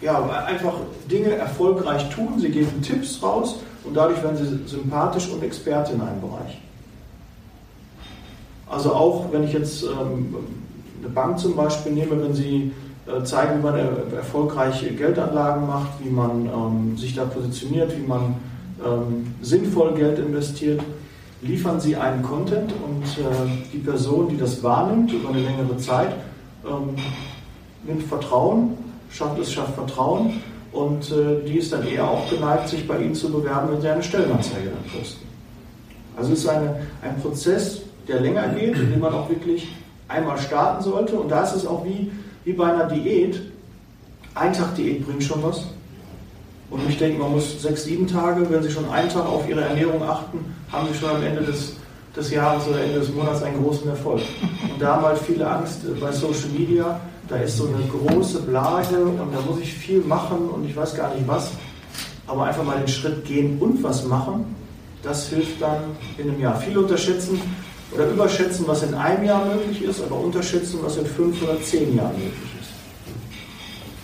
ja, 0.00 0.44
einfach 0.46 0.74
Dinge 1.10 1.34
erfolgreich 1.34 2.08
tun. 2.10 2.38
Sie 2.38 2.50
geben 2.50 2.82
Tipps 2.82 3.22
raus 3.22 3.60
und 3.84 3.94
dadurch 3.94 4.22
werden 4.22 4.36
Sie 4.36 4.68
sympathisch 4.68 5.28
und 5.28 5.42
Experte 5.42 5.92
in 5.92 6.00
einem 6.00 6.20
Bereich. 6.20 6.60
Also 8.68 8.92
auch 8.92 9.32
wenn 9.32 9.44
ich 9.44 9.52
jetzt 9.52 9.84
ähm, 9.84 10.34
eine 11.00 11.08
Bank 11.08 11.38
zum 11.38 11.54
Beispiel 11.54 11.92
nehme, 11.92 12.22
wenn 12.22 12.34
Sie 12.34 12.72
äh, 13.06 13.22
zeigen, 13.24 13.58
wie 13.58 13.62
man 13.62 13.76
erfolgreiche 14.14 14.92
Geldanlagen 14.92 15.66
macht, 15.66 15.90
wie 16.02 16.10
man 16.10 16.46
ähm, 16.46 16.96
sich 16.96 17.14
da 17.14 17.24
positioniert, 17.24 17.92
wie 17.96 18.06
man 18.06 18.36
ähm, 18.84 19.34
sinnvoll 19.42 19.94
Geld 19.94 20.18
investiert, 20.18 20.80
liefern 21.42 21.80
Sie 21.80 21.96
einen 21.96 22.22
Content 22.22 22.72
und 22.72 23.04
äh, 23.04 23.66
die 23.72 23.78
Person, 23.78 24.28
die 24.28 24.38
das 24.38 24.62
wahrnimmt 24.62 25.12
über 25.12 25.28
eine 25.28 25.40
längere 25.40 25.76
Zeit, 25.76 26.14
nimmt 27.86 28.02
Vertrauen, 28.04 28.78
schafft 29.10 29.38
es, 29.38 29.52
schafft 29.52 29.74
Vertrauen 29.74 30.40
und 30.72 31.10
äh, 31.12 31.46
die 31.46 31.58
ist 31.58 31.72
dann 31.72 31.86
eher 31.86 32.08
auch 32.08 32.28
geneigt, 32.28 32.68
sich 32.68 32.86
bei 32.86 32.98
Ihnen 32.98 33.14
zu 33.14 33.30
bewerben, 33.30 33.72
wenn 33.72 33.80
Sie 33.80 33.88
eine 33.88 34.02
Stellenanzeige 34.02 34.70
dann 34.70 34.98
posten. 34.98 35.24
Also 36.16 36.32
es 36.32 36.40
ist 36.40 36.48
eine, 36.48 36.86
ein 37.02 37.20
Prozess, 37.20 37.82
der 38.08 38.20
länger 38.20 38.48
geht, 38.48 38.76
dem 38.76 39.00
man 39.00 39.12
auch 39.12 39.28
wirklich 39.28 39.68
einmal 40.08 40.38
starten 40.38 40.82
sollte 40.82 41.16
und 41.16 41.30
da 41.30 41.42
ist 41.42 41.54
es 41.54 41.66
auch 41.66 41.84
wie 41.84 42.10
wie 42.44 42.52
bei 42.52 42.72
einer 42.72 42.86
Diät. 42.86 43.40
Ein 44.34 44.52
Tag 44.52 44.74
Diät 44.74 45.06
bringt 45.06 45.22
schon 45.22 45.42
was. 45.42 45.66
Und 46.70 46.88
ich 46.88 46.98
denke, 46.98 47.20
man 47.20 47.32
muss 47.32 47.62
sechs, 47.62 47.84
sieben 47.84 48.06
Tage, 48.06 48.48
wenn 48.50 48.62
Sie 48.62 48.70
schon 48.70 48.88
einen 48.90 49.08
Tag 49.08 49.26
auf 49.26 49.48
Ihre 49.48 49.62
Ernährung 49.62 50.02
achten, 50.02 50.38
haben 50.72 50.88
Sie 50.88 50.98
schon 50.98 51.10
am 51.10 51.22
Ende 51.22 51.42
des, 51.42 51.76
des 52.16 52.30
Jahres 52.30 52.66
oder 52.66 52.82
Ende 52.82 52.98
des 52.98 53.12
Monats 53.14 53.42
einen 53.42 53.62
großen 53.62 53.88
Erfolg. 53.88 54.22
Und 54.72 54.80
da 54.80 54.96
haben 54.96 55.04
halt 55.04 55.18
viele 55.18 55.48
Angst 55.48 55.82
bei 56.00 56.10
Social 56.10 56.48
Media, 56.56 57.00
da 57.28 57.36
ist 57.36 57.56
so 57.56 57.68
eine 57.68 57.86
große 57.86 58.40
Blase 58.42 59.04
und 59.04 59.18
da 59.18 59.40
muss 59.48 59.60
ich 59.60 59.72
viel 59.72 60.00
machen 60.00 60.48
und 60.48 60.68
ich 60.68 60.76
weiß 60.76 60.96
gar 60.96 61.14
nicht 61.14 61.26
was. 61.28 61.52
Aber 62.26 62.44
einfach 62.44 62.64
mal 62.64 62.78
den 62.78 62.88
Schritt 62.88 63.24
gehen 63.24 63.58
und 63.60 63.82
was 63.82 64.04
machen, 64.04 64.56
das 65.02 65.28
hilft 65.28 65.60
dann 65.60 65.82
in 66.18 66.30
einem 66.30 66.40
Jahr. 66.40 66.56
Viele 66.56 66.80
unterschätzen, 66.80 67.40
oder 67.92 68.06
überschätzen, 68.08 68.66
was 68.66 68.82
in 68.82 68.94
einem 68.94 69.24
Jahr 69.24 69.44
möglich 69.44 69.82
ist, 69.82 70.02
aber 70.02 70.18
unterschätzen, 70.18 70.78
was 70.82 70.96
in 70.96 71.06
fünf 71.06 71.42
oder 71.42 71.60
zehn 71.62 71.96
Jahren 71.96 72.12
möglich 72.12 72.50
ist. 72.60 72.70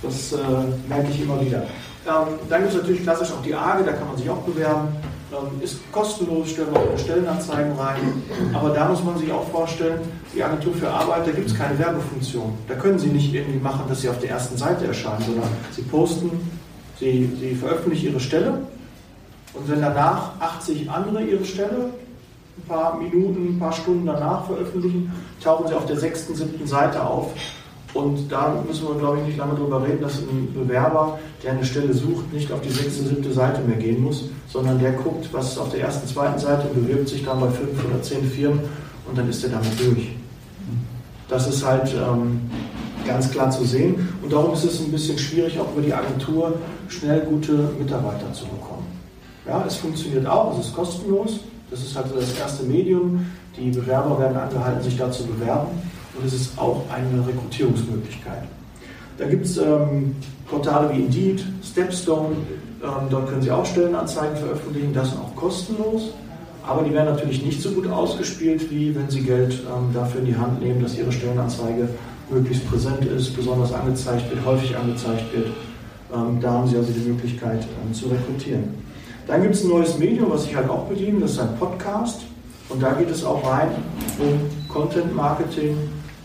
Das 0.03 0.33
äh, 0.39 0.89
merke 0.89 1.11
ich 1.11 1.23
immer 1.23 1.41
wieder. 1.41 1.63
Ähm, 2.07 2.39
dann 2.49 2.63
gibt 2.63 2.73
es 2.73 2.81
natürlich 2.81 3.03
klassisch 3.03 3.31
auch 3.33 3.43
die 3.43 3.55
AGE, 3.55 3.85
da 3.85 3.93
kann 3.93 4.09
man 4.09 4.17
sich 4.17 4.29
auch 4.31 4.43
bewerben. 4.43 4.89
Ähm, 5.33 5.63
ist 5.63 5.79
kostenlos, 5.93 6.51
stellen 6.51 6.69
wir 6.73 6.81
auch 6.81 6.99
Stellenanzeigen 6.99 7.73
rein. 7.73 8.23
Aber 8.55 8.71
da 8.71 8.89
muss 8.89 9.05
man 9.05 9.19
sich 9.19 9.31
auch 9.31 9.49
vorstellen, 9.51 10.01
die 10.35 10.43
Agentur 10.43 10.75
für 10.75 10.91
Arbeit, 10.91 11.27
da 11.27 11.33
gibt 11.33 11.49
es 11.49 11.57
keine 11.57 11.79
Werbefunktion. 11.79 12.55
Da 12.69 12.75
können 12.75 12.99
Sie 12.99 13.09
nicht 13.09 13.33
irgendwie 13.35 13.61
machen, 13.61 13.85
dass 13.89 14.01
Sie 14.01 14.09
auf 14.09 14.19
der 14.19 14.31
ersten 14.31 14.57
Seite 14.57 14.87
erscheinen, 14.87 15.23
sondern 15.25 15.49
Sie 15.73 15.83
posten, 15.83 16.31
Sie, 16.99 17.31
Sie 17.39 17.55
veröffentlichen 17.55 18.07
Ihre 18.11 18.21
Stelle 18.21 18.59
und 19.55 19.69
wenn 19.69 19.81
danach 19.81 20.41
80 20.41 20.91
andere 20.91 21.23
Ihre 21.23 21.45
Stelle 21.45 21.91
ein 22.59 22.69
paar 22.69 22.99
Minuten, 22.99 23.54
ein 23.54 23.59
paar 23.59 23.73
Stunden 23.73 24.07
danach 24.07 24.47
veröffentlichen, 24.47 25.12
tauchen 25.42 25.69
sie 25.69 25.75
auf 25.75 25.87
der 25.87 25.97
sechsten, 25.97 26.35
siebten 26.35 26.66
Seite 26.66 27.04
auf. 27.04 27.33
Und 27.92 28.30
da 28.30 28.62
müssen 28.66 28.87
wir, 28.87 28.95
glaube 28.95 29.19
ich, 29.19 29.26
nicht 29.26 29.38
lange 29.38 29.54
drüber 29.54 29.83
reden, 29.83 30.00
dass 30.00 30.19
ein 30.19 30.52
Bewerber, 30.54 31.19
der 31.42 31.52
eine 31.52 31.64
Stelle 31.64 31.92
sucht, 31.92 32.33
nicht 32.33 32.52
auf 32.52 32.61
die 32.61 32.71
sechste, 32.71 33.02
siebte 33.02 33.33
Seite 33.33 33.62
mehr 33.62 33.78
gehen 33.78 34.02
muss, 34.02 34.26
sondern 34.49 34.78
der 34.78 34.92
guckt, 34.92 35.28
was 35.33 35.52
ist 35.52 35.59
auf 35.59 35.71
der 35.71 35.80
ersten, 35.80 36.07
zweiten 36.07 36.38
Seite 36.38 36.69
und 36.69 36.87
bewirbt 36.87 37.09
sich 37.09 37.25
dann 37.25 37.40
bei 37.40 37.49
fünf 37.49 37.85
oder 37.85 38.00
zehn 38.00 38.25
Firmen 38.25 38.61
und 39.09 39.19
dann 39.19 39.28
ist 39.28 39.42
er 39.42 39.50
damit 39.50 39.78
durch. 39.80 40.11
Das 41.28 41.49
ist 41.49 41.64
halt 41.64 41.92
ähm, 41.95 42.40
ganz 43.07 43.30
klar 43.30 43.50
zu 43.50 43.64
sehen. 43.64 44.09
Und 44.23 44.33
darum 44.33 44.52
ist 44.52 44.64
es 44.64 44.80
ein 44.80 44.90
bisschen 44.90 45.19
schwierig, 45.19 45.59
auch 45.59 45.73
über 45.73 45.83
die 45.83 45.95
Agentur 45.95 46.54
schnell 46.88 47.21
gute 47.21 47.52
Mitarbeiter 47.78 48.33
zu 48.33 48.45
bekommen. 48.45 48.87
Ja, 49.47 49.64
es 49.66 49.76
funktioniert 49.76 50.26
auch, 50.26 50.59
es 50.59 50.66
ist 50.66 50.75
kostenlos. 50.75 51.40
Das 51.71 51.81
ist 51.81 51.97
halt 51.97 52.07
das 52.15 52.39
erste 52.39 52.65
Medium. 52.65 53.27
Die 53.57 53.71
Bewerber 53.71 54.19
werden 54.19 54.37
angehalten, 54.37 54.83
sich 54.83 54.97
da 54.97 55.11
zu 55.11 55.25
bewerben. 55.25 55.69
Und 56.17 56.27
es 56.27 56.33
ist 56.33 56.59
auch 56.59 56.85
eine 56.91 57.27
Rekrutierungsmöglichkeit. 57.27 58.43
Da 59.19 59.27
gibt 59.27 59.45
es 59.45 59.59
ähm, 59.59 60.17
Portale 60.49 60.93
wie 60.93 61.03
Indeed, 61.03 61.45
Stepstone. 61.62 62.37
Ähm, 62.83 63.07
dort 63.11 63.29
können 63.29 63.43
Sie 63.43 63.50
auch 63.50 63.65
Stellenanzeigen 63.65 64.37
veröffentlichen. 64.37 64.93
Das 64.93 65.17
auch 65.17 65.35
kostenlos. 65.37 66.11
Aber 66.67 66.83
die 66.83 66.93
werden 66.93 67.15
natürlich 67.15 67.45
nicht 67.45 67.62
so 67.62 67.71
gut 67.71 67.87
ausgespielt, 67.89 68.71
wie 68.71 68.95
wenn 68.95 69.09
Sie 69.09 69.23
Geld 69.23 69.53
ähm, 69.53 69.95
dafür 69.95 70.21
in 70.21 70.27
die 70.27 70.37
Hand 70.37 70.61
nehmen, 70.61 70.83
dass 70.83 70.97
Ihre 70.97 71.12
Stellenanzeige 71.12 71.89
möglichst 72.31 72.69
präsent 72.69 73.05
ist, 73.05 73.35
besonders 73.37 73.73
angezeigt 73.73 74.31
wird, 74.31 74.45
häufig 74.45 74.77
angezeigt 74.77 75.33
wird. 75.35 75.49
Ähm, 76.15 76.41
da 76.41 76.53
haben 76.53 76.69
Sie 76.69 76.77
also 76.77 76.93
die 76.93 77.09
Möglichkeit 77.09 77.67
ähm, 77.85 77.95
zu 77.95 78.09
rekrutieren. 78.09 78.65
Dann 79.27 79.43
gibt 79.43 79.55
es 79.55 79.65
ein 79.65 79.71
neues 79.71 79.99
Medium, 79.99 80.31
was 80.31 80.47
ich 80.47 80.55
halt 80.55 80.69
auch 80.69 80.85
bediene, 80.85 81.21
das 81.21 81.33
ist 81.33 81.41
ein 81.41 81.57
Podcast. 81.59 82.23
Und 82.69 82.83
da 82.83 82.93
geht 82.93 83.11
es 83.11 83.25
auch 83.25 83.45
rein 83.49 83.69
um 84.19 84.41
Content 84.69 85.15
Marketing, 85.15 85.77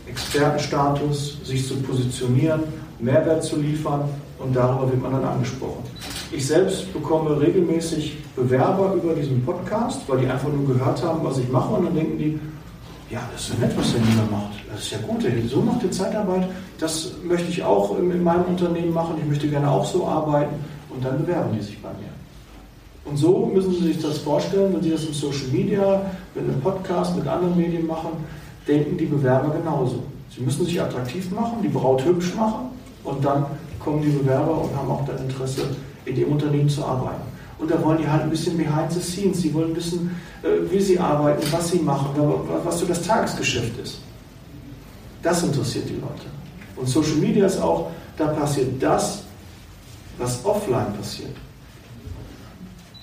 Expertenstatus, 0.07 1.39
sich 1.43 1.67
zu 1.67 1.75
positionieren, 1.77 2.61
Mehrwert 2.99 3.43
zu 3.43 3.57
liefern 3.57 4.07
und 4.39 4.55
darüber 4.55 4.89
wird 4.89 5.01
man 5.01 5.13
dann 5.13 5.23
angesprochen. 5.23 5.83
Ich 6.31 6.45
selbst 6.45 6.91
bekomme 6.93 7.39
regelmäßig 7.39 8.17
Bewerber 8.35 8.93
über 8.93 9.13
diesen 9.13 9.43
Podcast, 9.45 10.01
weil 10.07 10.19
die 10.19 10.27
einfach 10.27 10.49
nur 10.49 10.67
gehört 10.67 11.03
haben, 11.03 11.23
was 11.23 11.37
ich 11.37 11.49
mache 11.49 11.73
und 11.73 11.85
dann 11.85 11.95
denken 11.95 12.17
die, 12.17 12.39
ja, 13.09 13.21
das 13.31 13.41
ist 13.41 13.53
ja 13.53 13.67
nett, 13.67 13.77
was 13.77 13.91
der 13.93 14.01
Nina 14.01 14.23
macht. 14.31 14.51
Das 14.71 14.81
ist 14.81 14.91
ja 14.91 14.97
gut, 15.07 15.23
so 15.49 15.61
macht 15.61 15.83
die 15.83 15.91
Zeitarbeit. 15.91 16.49
Das 16.79 17.13
möchte 17.23 17.49
ich 17.49 17.63
auch 17.63 17.97
in 17.97 18.23
meinem 18.23 18.45
Unternehmen 18.45 18.93
machen. 18.93 19.15
Ich 19.19 19.25
möchte 19.25 19.47
gerne 19.47 19.69
auch 19.69 19.85
so 19.85 20.07
arbeiten. 20.07 20.55
Und 20.89 21.05
dann 21.05 21.19
bewerben 21.19 21.55
die 21.55 21.61
sich 21.61 21.81
bei 21.81 21.89
mir. 21.89 22.09
Und 23.05 23.17
so 23.17 23.51
müssen 23.53 23.71
Sie 23.73 23.93
sich 23.93 24.01
das 24.01 24.17
vorstellen, 24.17 24.73
wenn 24.73 24.81
Sie 24.81 24.89
das 24.89 25.05
im 25.05 25.13
Social 25.13 25.47
Media, 25.51 26.01
mit 26.33 26.43
einem 26.43 26.59
Podcast, 26.59 27.15
mit 27.15 27.27
anderen 27.27 27.55
Medien 27.55 27.85
machen, 27.85 28.09
denken 28.67 28.97
die 28.97 29.05
Bewerber 29.05 29.53
genauso. 29.55 30.03
Sie 30.35 30.41
müssen 30.41 30.65
sich 30.65 30.81
attraktiv 30.81 31.31
machen, 31.31 31.59
die 31.61 31.67
Braut 31.67 32.03
hübsch 32.03 32.33
machen 32.35 32.71
und 33.03 33.23
dann 33.23 33.45
kommen 33.79 34.01
die 34.01 34.09
Bewerber 34.09 34.63
und 34.63 34.75
haben 34.75 34.89
auch 34.89 35.05
das 35.05 35.21
Interesse, 35.21 35.61
in 36.05 36.15
dem 36.15 36.31
Unternehmen 36.31 36.67
zu 36.67 36.83
arbeiten. 36.83 37.21
Und 37.57 37.71
da 37.71 37.81
wollen 37.83 37.99
die 37.99 38.07
halt 38.07 38.23
ein 38.23 38.29
bisschen 38.29 38.57
behind 38.57 38.91
the 38.91 38.99
scenes. 38.99 39.41
Sie 39.41 39.53
wollen 39.53 39.75
wissen, 39.75 40.11
äh, 40.43 40.69
wie 40.69 40.79
sie 40.79 40.99
arbeiten, 40.99 41.41
was 41.51 41.69
sie 41.69 41.79
machen, 41.79 42.07
was 42.63 42.79
so 42.79 42.85
das 42.85 43.01
Tagesgeschäft 43.01 43.79
ist. 43.79 43.99
Das 45.21 45.41
interessiert 45.43 45.87
die 45.87 45.93
Leute. 45.93 46.25
Und 46.75 46.87
Social 46.87 47.15
Media 47.15 47.45
ist 47.45 47.61
auch, 47.61 47.91
da 48.17 48.27
passiert 48.27 48.81
das, 48.81 49.23
was 50.17 50.43
offline 50.43 50.93
passiert. 50.97 51.35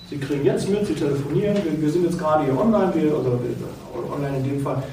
Sie 0.09 0.17
kriegen 0.17 0.45
jetzt 0.45 0.69
mit, 0.69 0.85
Sie 0.85 0.93
telefonieren, 0.93 1.57
wir, 1.63 1.81
wir 1.81 1.89
sind 1.89 2.05
jetzt 2.05 2.19
gerade 2.19 2.43
hier 2.43 2.59
online, 2.59 2.93
wir, 2.93 3.17
oder 3.17 3.39
online 4.13 4.37
in 4.37 4.43
dem 4.43 4.61
Fall, 4.61 4.83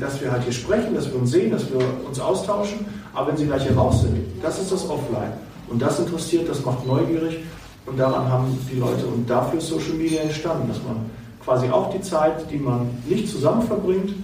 dass 0.00 0.20
wir 0.20 0.30
halt 0.30 0.44
hier 0.44 0.52
sprechen, 0.52 0.94
dass 0.94 1.10
wir 1.10 1.20
uns 1.20 1.30
sehen, 1.30 1.50
dass 1.50 1.70
wir 1.70 1.80
uns 2.06 2.20
austauschen, 2.20 2.86
aber 3.12 3.28
wenn 3.28 3.36
Sie 3.36 3.46
gleich 3.46 3.64
hier 3.64 3.76
raus 3.76 4.02
sind, 4.02 4.16
das 4.42 4.58
ist 4.58 4.72
das 4.72 4.88
Offline. 4.88 5.32
Und 5.68 5.80
das 5.80 5.98
interessiert, 5.98 6.48
das 6.48 6.64
macht 6.64 6.86
neugierig 6.86 7.38
und 7.86 7.98
daran 7.98 8.28
haben 8.30 8.58
die 8.70 8.78
Leute 8.78 9.06
und 9.06 9.28
dafür 9.28 9.58
ist 9.58 9.68
Social 9.68 9.94
Media 9.94 10.22
entstanden, 10.22 10.68
dass 10.68 10.82
man 10.82 11.10
quasi 11.44 11.68
auch 11.68 11.90
die 11.92 12.00
Zeit, 12.00 12.50
die 12.50 12.58
man 12.58 12.90
nicht 13.06 13.28
zusammen 13.28 13.62
verbringt, 13.62 14.14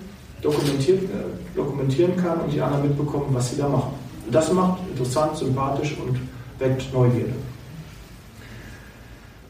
dokumentiert, 0.42 1.02
äh, 1.04 1.56
dokumentieren 1.56 2.16
kann 2.16 2.40
und 2.40 2.52
die 2.52 2.60
anderen 2.60 2.88
mitbekommen, 2.88 3.26
was 3.32 3.50
sie 3.50 3.56
da 3.56 3.68
machen. 3.68 3.94
Und 4.24 4.34
das 4.34 4.52
macht 4.52 4.80
interessant, 4.90 5.36
sympathisch 5.36 5.96
und 5.98 6.18
weckt 6.58 6.92
Neugierde. 6.92 7.32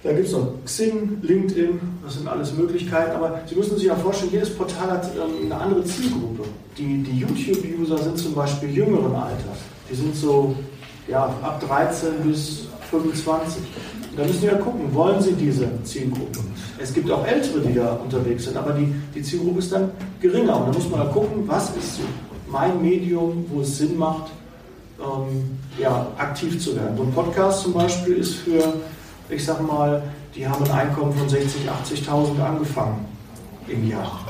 Da 0.02 0.12
gibt 0.12 0.26
es 0.26 0.32
noch 0.32 0.52
Xing, 0.64 1.18
LinkedIn, 1.22 1.80
das 2.04 2.14
sind 2.14 2.28
alles 2.28 2.54
Möglichkeiten, 2.54 3.16
aber 3.16 3.40
Sie 3.48 3.56
müssen 3.56 3.76
sich 3.76 3.86
ja 3.86 3.96
vorstellen, 3.96 4.30
jedes 4.32 4.54
Portal 4.54 4.92
hat 4.92 5.10
ähm, 5.16 5.46
eine 5.50 5.60
andere 5.60 5.84
Zielgruppe. 5.84 6.44
Die, 6.76 7.02
die 7.02 7.18
YouTube-User 7.18 7.98
sind 7.98 8.16
zum 8.16 8.34
Beispiel 8.34 8.70
jüngeren 8.70 9.12
Alters. 9.14 9.58
Die 9.90 9.96
sind 9.96 10.14
so 10.14 10.54
ja, 11.08 11.24
ab 11.42 11.60
13 11.66 12.22
bis 12.24 12.66
25. 12.90 13.62
Da 14.16 14.24
müssen 14.24 14.42
wir 14.42 14.54
gucken, 14.56 14.94
wollen 14.94 15.20
Sie 15.20 15.32
diese 15.32 15.66
Zielgruppe? 15.82 16.40
Es 16.80 16.94
gibt 16.94 17.10
auch 17.10 17.26
Ältere, 17.26 17.60
die 17.60 17.74
da 17.74 17.94
unterwegs 17.94 18.44
sind, 18.44 18.56
aber 18.56 18.72
die, 18.72 18.92
die 19.14 19.22
Zielgruppe 19.22 19.58
ist 19.58 19.72
dann 19.72 19.90
geringer. 20.20 20.60
Und 20.60 20.68
da 20.68 20.72
muss 20.78 20.88
man 20.88 21.00
dann 21.00 21.12
gucken, 21.12 21.42
was 21.46 21.70
ist 21.76 22.00
mein 22.50 22.80
Medium, 22.80 23.44
wo 23.50 23.62
es 23.62 23.78
Sinn 23.78 23.96
macht, 23.96 24.30
ähm, 25.00 25.58
ja, 25.80 26.06
aktiv 26.18 26.60
zu 26.62 26.76
werden. 26.76 26.96
So 26.96 27.02
ein 27.02 27.12
Podcast 27.12 27.62
zum 27.62 27.72
Beispiel 27.72 28.16
ist 28.16 28.34
für, 28.34 28.74
ich 29.28 29.44
sag 29.44 29.60
mal, 29.60 30.02
die 30.34 30.46
haben 30.46 30.64
ein 30.64 30.70
Einkommen 30.70 31.12
von 31.12 31.28
60.000, 31.28 32.06
80.000 32.06 32.42
angefangen 32.42 33.04
im 33.66 33.88
Jahr. 33.88 34.20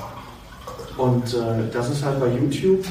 Und 0.97 1.33
äh, 1.35 1.71
das 1.73 1.91
ist 1.91 2.05
halt 2.05 2.19
bei 2.19 2.29
YouTube 2.29 2.85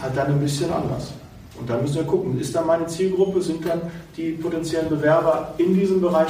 halt 0.00 0.16
dann 0.16 0.28
ein 0.28 0.40
bisschen 0.40 0.72
anders. 0.72 1.12
Und 1.58 1.68
da 1.68 1.78
müssen 1.78 1.96
wir 1.96 2.04
gucken, 2.04 2.40
ist 2.40 2.54
da 2.54 2.62
meine 2.62 2.86
Zielgruppe, 2.86 3.40
sind 3.40 3.64
dann 3.66 3.82
die 4.16 4.32
potenziellen 4.32 4.88
Bewerber 4.88 5.54
in 5.58 5.74
diesem 5.74 6.00
Bereich 6.00 6.28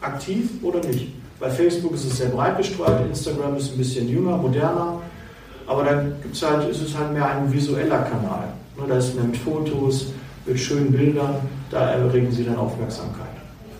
aktiv 0.00 0.50
oder 0.62 0.80
nicht? 0.80 1.14
Bei 1.40 1.50
Facebook 1.50 1.94
ist 1.94 2.04
es 2.04 2.18
sehr 2.18 2.28
breit 2.28 2.58
gestreut, 2.58 3.06
Instagram 3.06 3.56
ist 3.56 3.72
ein 3.72 3.78
bisschen 3.78 4.08
jünger, 4.08 4.36
moderner, 4.36 5.00
aber 5.66 5.84
dann 5.84 6.14
gibt's 6.22 6.42
halt, 6.42 6.68
ist 6.68 6.82
es 6.82 6.96
halt 6.96 7.12
mehr 7.12 7.28
ein 7.28 7.50
visueller 7.52 8.02
Kanal. 8.02 8.48
Da 8.86 8.96
ist 8.96 9.14
mit 9.14 9.36
Fotos, 9.36 10.08
mit 10.46 10.60
schönen 10.60 10.92
Bildern, 10.92 11.36
da 11.70 11.90
erregen 11.90 12.30
sie 12.30 12.44
dann 12.44 12.56
Aufmerksamkeit. 12.56 13.26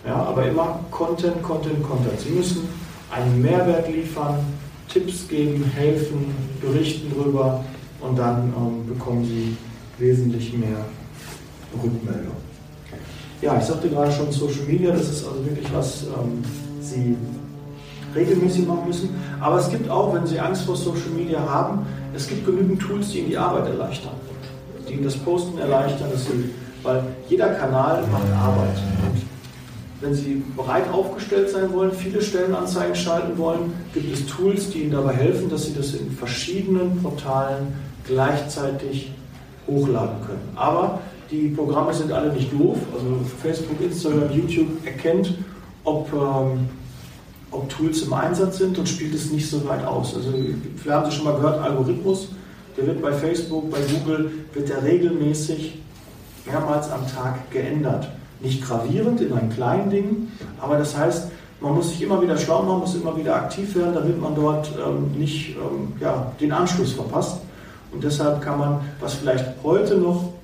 Ja, 0.06 0.16
aber 0.16 0.46
immer 0.46 0.80
Content, 0.90 1.42
Content, 1.42 1.82
Content. 1.82 2.20
Sie 2.20 2.30
müssen 2.30 2.68
einen 3.10 3.40
Mehrwert 3.40 3.88
liefern, 3.88 4.38
Tipps 4.88 5.26
geben, 5.28 5.64
helfen, 5.74 6.34
berichten 6.60 7.10
darüber 7.16 7.64
und 8.00 8.18
dann 8.18 8.52
ähm, 8.56 8.86
bekommen 8.86 9.24
sie 9.24 9.56
wesentlich 9.98 10.52
mehr 10.52 10.84
Rückmeldung. 11.82 12.36
Ja, 13.40 13.58
ich 13.58 13.64
sagte 13.64 13.88
gerade 13.88 14.12
schon 14.12 14.30
Social 14.30 14.64
Media, 14.66 14.92
das 14.92 15.08
ist 15.08 15.26
also 15.26 15.44
wirklich 15.44 15.66
was 15.72 16.04
ähm, 16.04 16.44
Sie 16.80 17.16
regelmäßig 18.14 18.66
machen 18.66 18.86
müssen. 18.86 19.10
Aber 19.40 19.58
es 19.58 19.68
gibt 19.68 19.88
auch, 19.90 20.14
wenn 20.14 20.26
Sie 20.26 20.38
Angst 20.38 20.62
vor 20.62 20.76
Social 20.76 21.10
Media 21.16 21.40
haben, 21.40 21.86
es 22.14 22.28
gibt 22.28 22.46
genügend 22.46 22.80
Tools, 22.80 23.10
die 23.10 23.20
Ihnen 23.20 23.28
die 23.30 23.38
Arbeit 23.38 23.66
erleichtern, 23.66 24.12
die 24.88 24.94
Ihnen 24.94 25.04
das 25.04 25.16
Posten 25.16 25.58
erleichtern, 25.58 26.10
Sie, 26.14 26.50
weil 26.82 27.02
jeder 27.28 27.48
Kanal 27.54 28.02
macht 28.12 28.32
Arbeit. 28.32 28.76
Und 29.10 29.23
wenn 30.04 30.14
Sie 30.14 30.42
breit 30.54 30.90
aufgestellt 30.92 31.48
sein 31.48 31.72
wollen, 31.72 31.92
viele 31.92 32.20
Stellenanzeigen 32.20 32.94
schalten 32.94 33.38
wollen, 33.38 33.72
gibt 33.94 34.12
es 34.12 34.26
Tools, 34.26 34.68
die 34.70 34.82
Ihnen 34.82 34.92
dabei 34.92 35.14
helfen, 35.14 35.48
dass 35.48 35.64
Sie 35.64 35.74
das 35.74 35.94
in 35.94 36.10
verschiedenen 36.10 37.02
Portalen 37.02 37.68
gleichzeitig 38.06 39.12
hochladen 39.66 40.16
können. 40.26 40.48
Aber 40.56 41.00
die 41.30 41.48
Programme 41.48 41.94
sind 41.94 42.12
alle 42.12 42.32
nicht 42.34 42.52
doof. 42.52 42.76
Also 42.92 43.18
Facebook, 43.42 43.80
Instagram, 43.80 44.30
YouTube 44.30 44.84
erkennt, 44.84 45.38
ob, 45.84 46.12
ähm, 46.12 46.68
ob 47.50 47.68
Tools 47.70 48.02
im 48.02 48.12
Einsatz 48.12 48.58
sind 48.58 48.76
und 48.76 48.86
spielt 48.86 49.14
es 49.14 49.30
nicht 49.30 49.48
so 49.48 49.66
weit 49.66 49.86
aus. 49.86 50.14
Also 50.14 50.34
wir 50.34 50.92
haben 50.92 51.10
Sie 51.10 51.16
schon 51.16 51.24
mal 51.24 51.36
gehört, 51.36 51.62
Algorithmus, 51.62 52.28
der 52.76 52.86
wird 52.88 53.00
bei 53.00 53.12
Facebook, 53.12 53.70
bei 53.70 53.78
Google, 53.80 54.30
wird 54.52 54.68
der 54.68 54.82
regelmäßig 54.82 55.78
mehrmals 56.44 56.90
am 56.90 57.06
Tag 57.08 57.50
geändert. 57.50 58.10
Nicht 58.44 58.62
gravierend 58.62 59.20
in 59.20 59.32
einem 59.32 59.50
kleinen 59.50 59.90
Ding, 59.90 60.28
aber 60.60 60.78
das 60.78 60.96
heißt, 60.96 61.28
man 61.60 61.74
muss 61.74 61.88
sich 61.88 62.02
immer 62.02 62.20
wieder 62.20 62.36
schlau 62.36 62.62
machen, 62.62 62.80
muss 62.80 62.94
immer 62.94 63.16
wieder 63.16 63.34
aktiv 63.34 63.74
werden, 63.74 63.94
damit 63.94 64.20
man 64.20 64.34
dort 64.34 64.70
ähm, 64.76 65.18
nicht 65.18 65.56
ähm, 65.56 65.94
ja, 65.98 66.30
den 66.38 66.52
Anschluss 66.52 66.92
verpasst. 66.92 67.40
Und 67.90 68.04
deshalb 68.04 68.42
kann 68.42 68.58
man, 68.58 68.80
was 69.00 69.14
vielleicht 69.14 69.46
heute 69.62 69.96
noch 69.96 70.34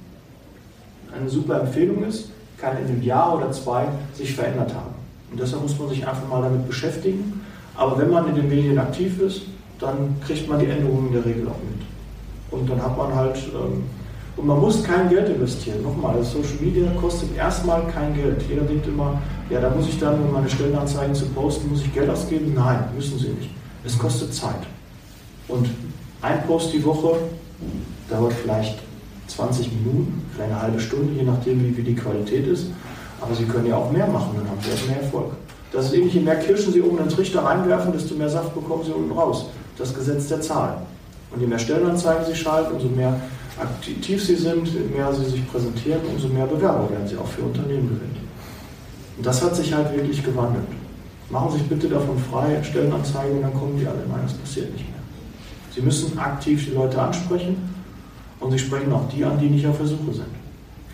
eine 1.15 1.29
super 1.29 1.61
Empfehlung 1.61 2.05
ist, 2.05 2.31
kann 2.57 2.79
in 2.79 2.87
einem 2.87 3.03
Jahr 3.03 3.37
oder 3.37 3.51
zwei 3.53 3.87
sich 4.15 4.35
verändert 4.35 4.75
haben. 4.75 4.95
Und 5.31 5.41
deshalb 5.41 5.63
muss 5.63 5.79
man 5.79 5.89
sich 5.89 6.07
einfach 6.07 6.27
mal 6.29 6.43
damit 6.43 6.67
beschäftigen. 6.67 7.45
Aber 7.77 7.99
wenn 7.99 8.11
man 8.11 8.29
in 8.29 8.35
den 8.35 8.49
Medien 8.49 8.79
aktiv 8.79 9.21
ist, 9.21 9.43
dann 9.79 10.17
kriegt 10.27 10.49
man 10.49 10.59
die 10.59 10.67
Änderungen 10.67 11.09
in 11.09 11.15
der 11.15 11.25
Regel 11.25 11.49
auch 11.49 11.59
mit. 11.63 11.81
Und 12.51 12.69
dann 12.69 12.83
hat 12.83 12.97
man 12.97 13.15
halt, 13.15 13.37
ähm, 13.55 13.85
und 14.41 14.47
man 14.47 14.59
muss 14.59 14.83
kein 14.83 15.11
Geld 15.11 15.29
investieren. 15.29 15.83
Nochmal, 15.83 16.23
Social 16.25 16.57
Media 16.61 16.91
kostet 16.99 17.37
erstmal 17.37 17.87
kein 17.89 18.15
Geld. 18.15 18.43
Jeder 18.49 18.63
denkt 18.63 18.87
immer, 18.87 19.21
ja, 19.51 19.61
da 19.61 19.69
muss 19.69 19.87
ich 19.87 19.99
dann, 19.99 20.15
um 20.23 20.33
meine 20.33 20.49
Stellenanzeigen 20.49 21.15
zu 21.15 21.27
posten, 21.27 21.69
muss 21.69 21.83
ich 21.83 21.93
Geld 21.93 22.09
ausgeben. 22.09 22.55
Nein, 22.55 22.85
müssen 22.97 23.19
Sie 23.19 23.29
nicht. 23.29 23.51
Es 23.85 23.99
kostet 23.99 24.33
Zeit. 24.33 24.67
Und 25.47 25.69
ein 26.23 26.43
Post 26.47 26.73
die 26.73 26.83
Woche 26.83 27.19
dauert 28.09 28.33
vielleicht 28.33 28.79
20 29.27 29.71
Minuten, 29.73 30.23
vielleicht 30.35 30.53
eine 30.53 30.63
halbe 30.63 30.81
Stunde, 30.81 31.13
je 31.13 31.23
nachdem, 31.23 31.63
wie, 31.63 31.77
wie 31.77 31.83
die 31.83 31.95
Qualität 31.95 32.47
ist. 32.47 32.69
Aber 33.21 33.35
Sie 33.35 33.45
können 33.45 33.67
ja 33.67 33.77
auch 33.77 33.93
mehr 33.93 34.07
machen, 34.07 34.31
dann 34.37 34.49
haben 34.49 34.59
Sie 34.63 34.71
auch 34.73 34.89
mehr 34.89 35.03
Erfolg. 35.03 35.33
Das 35.71 35.85
ist 35.85 35.95
ähnlich, 35.95 36.15
je 36.15 36.21
mehr 36.21 36.37
Kirschen 36.37 36.73
Sie 36.73 36.81
oben 36.81 36.97
in 36.97 37.05
den 37.05 37.15
Trichter 37.15 37.45
reinwerfen, 37.45 37.93
desto 37.93 38.15
mehr 38.15 38.31
Saft 38.31 38.55
bekommen 38.55 38.85
Sie 38.85 38.93
unten 38.93 39.13
raus. 39.13 39.45
Das 39.77 39.95
Gesetz 39.95 40.29
der 40.29 40.41
Zahl. 40.41 40.79
Und 41.31 41.43
je 41.43 41.47
mehr 41.47 41.59
Stellenanzeigen 41.59 42.25
Sie 42.25 42.35
schalten, 42.35 42.75
umso 42.75 42.89
mehr 42.89 43.21
aktiv 43.61 44.25
Sie 44.25 44.37
sind, 44.37 44.69
je 44.69 44.81
mehr 44.81 45.13
Sie 45.13 45.25
sich 45.25 45.51
präsentieren, 45.51 46.01
umso 46.13 46.29
mehr 46.29 46.47
Bewerber 46.47 46.89
werden 46.91 47.07
Sie 47.07 47.17
auch 47.17 47.27
für 47.27 47.43
Unternehmen 47.43 47.89
gewinnen. 47.89 48.29
Und 49.17 49.27
das 49.27 49.43
hat 49.43 49.55
sich 49.55 49.73
halt 49.73 49.95
wirklich 49.95 50.25
gewandelt. 50.25 50.67
Machen 51.31 51.53
Sie 51.53 51.59
sich 51.59 51.69
bitte 51.69 51.89
davon 51.89 52.19
frei, 52.31 52.63
Stellenanzeigen, 52.63 53.43
dann 53.43 53.55
kommen 53.55 53.79
die 53.79 53.87
alle. 53.87 54.03
Nein, 54.09 54.21
das 54.23 54.35
passiert 54.35 54.73
nicht 54.73 54.89
mehr. 54.89 55.01
Sie 55.75 55.83
müssen 55.83 56.19
aktiv 56.19 56.65
die 56.65 56.75
Leute 56.75 57.01
ansprechen 57.01 57.57
und 58.41 58.51
Sie 58.51 58.59
sprechen 58.59 58.93
auch 58.93 59.09
die 59.09 59.25
an, 59.25 59.39
die 59.39 59.49
nicht 59.49 59.67
auf 59.67 59.79
der 59.79 59.87
Suche 59.87 60.13
sind, 60.13 60.27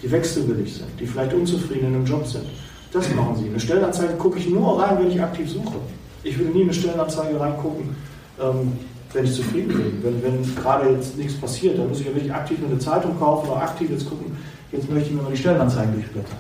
die 0.03 0.11
wechselwillig 0.11 0.75
sind, 0.75 0.89
die 1.01 1.07
vielleicht 1.07 1.33
unzufrieden 1.33 1.89
in 1.89 1.95
einem 1.95 2.05
Job 2.05 2.27
sind. 2.27 2.45
Das 2.93 3.13
machen 3.15 3.37
Sie. 3.37 3.49
Eine 3.49 3.61
Stellenanzeige 3.61 4.15
gucke 4.15 4.39
ich 4.39 4.49
nur 4.49 4.81
rein, 4.81 4.99
wenn 4.99 5.11
ich 5.11 5.21
aktiv 5.21 5.51
suche. 5.51 5.77
Ich 6.23 6.39
würde 6.39 6.51
nie 6.51 6.63
eine 6.63 6.75
Stellenanzeige 6.75 7.39
reingucken, 7.39 7.97
ähm, 8.41 8.73
wenn 9.17 9.25
ich 9.25 9.35
zufrieden 9.35 9.69
bin. 9.69 10.03
Wenn, 10.03 10.23
wenn 10.23 10.55
gerade 10.55 10.91
jetzt 10.91 11.17
nichts 11.17 11.35
passiert, 11.35 11.79
dann 11.79 11.89
muss 11.89 12.01
ich 12.01 12.07
ja 12.07 12.15
wirklich 12.15 12.33
aktiv 12.33 12.59
eine 12.65 12.79
Zeitung 12.79 13.19
kaufen 13.19 13.49
oder 13.49 13.63
aktiv 13.63 13.91
jetzt 13.91 14.09
gucken, 14.09 14.37
jetzt 14.71 14.91
möchte 14.91 15.09
ich 15.09 15.17
mir 15.17 15.23
mal 15.23 15.31
die 15.31 15.39
Stellenanzeigen 15.39 15.95
durchblättern. 15.95 16.37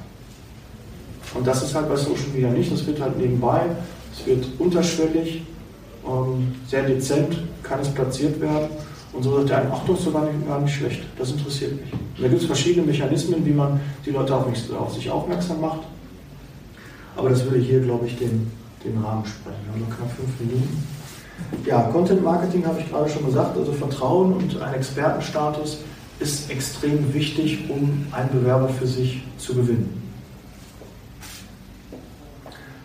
Und 1.35 1.47
das 1.47 1.63
ist 1.63 1.75
halt 1.75 1.89
bei 1.89 1.97
Social 1.97 2.29
Media 2.33 2.51
nicht. 2.51 2.73
Das 2.73 2.87
wird 2.87 3.01
halt 3.01 3.19
nebenbei, 3.19 3.63
es 4.13 4.27
wird 4.27 4.47
unterschwellig, 4.59 5.43
ähm, 6.07 6.55
sehr 6.69 6.85
dezent 6.85 7.39
kann 7.63 7.81
es 7.81 7.89
platziert 7.89 8.41
werden. 8.41 8.69
Und 9.13 9.23
so 9.23 9.35
sagt 9.37 9.49
der 9.49 9.59
eine, 9.59 9.71
ach, 9.73 9.81
das 9.89 10.01
ist 10.01 10.13
gar 10.13 10.25
nicht, 10.25 10.47
gar 10.47 10.61
nicht 10.61 10.75
schlecht, 10.75 11.01
das 11.19 11.33
interessiert 11.33 11.73
mich. 11.81 11.93
Und 11.93 12.23
da 12.23 12.29
gibt 12.29 12.43
es 12.43 12.47
verschiedene 12.47 12.87
Mechanismen, 12.87 13.45
wie 13.47 13.53
man 13.53 13.81
die 14.05 14.11
Leute 14.11 14.35
auf, 14.35 14.47
mich, 14.47 14.71
auf 14.73 14.93
sich 14.93 15.11
aufmerksam 15.11 15.61
macht. 15.61 15.81
Aber 17.17 17.31
das 17.31 17.43
würde 17.45 17.59
hier, 17.59 17.81
glaube 17.81 18.07
ich, 18.07 18.19
den, 18.19 18.51
den 18.85 19.03
Rahmen 19.03 19.25
sprengen. 19.25 19.59
Wir 19.65 19.73
haben 19.73 19.89
noch 19.89 19.97
knapp 19.97 20.11
fünf 20.15 20.39
Minuten. 20.39 20.96
Ja, 21.65 21.83
Content 21.93 22.23
Marketing 22.23 22.65
habe 22.67 22.81
ich 22.81 22.89
gerade 22.89 23.09
schon 23.09 23.27
gesagt, 23.27 23.57
also 23.57 23.73
Vertrauen 23.73 24.35
und 24.35 24.61
ein 24.61 24.75
Expertenstatus 24.75 25.79
ist 26.19 26.51
extrem 26.51 27.13
wichtig, 27.13 27.69
um 27.69 28.07
einen 28.13 28.31
Bewerber 28.31 28.69
für 28.69 28.87
sich 28.87 29.23
zu 29.39 29.55
gewinnen. 29.55 30.03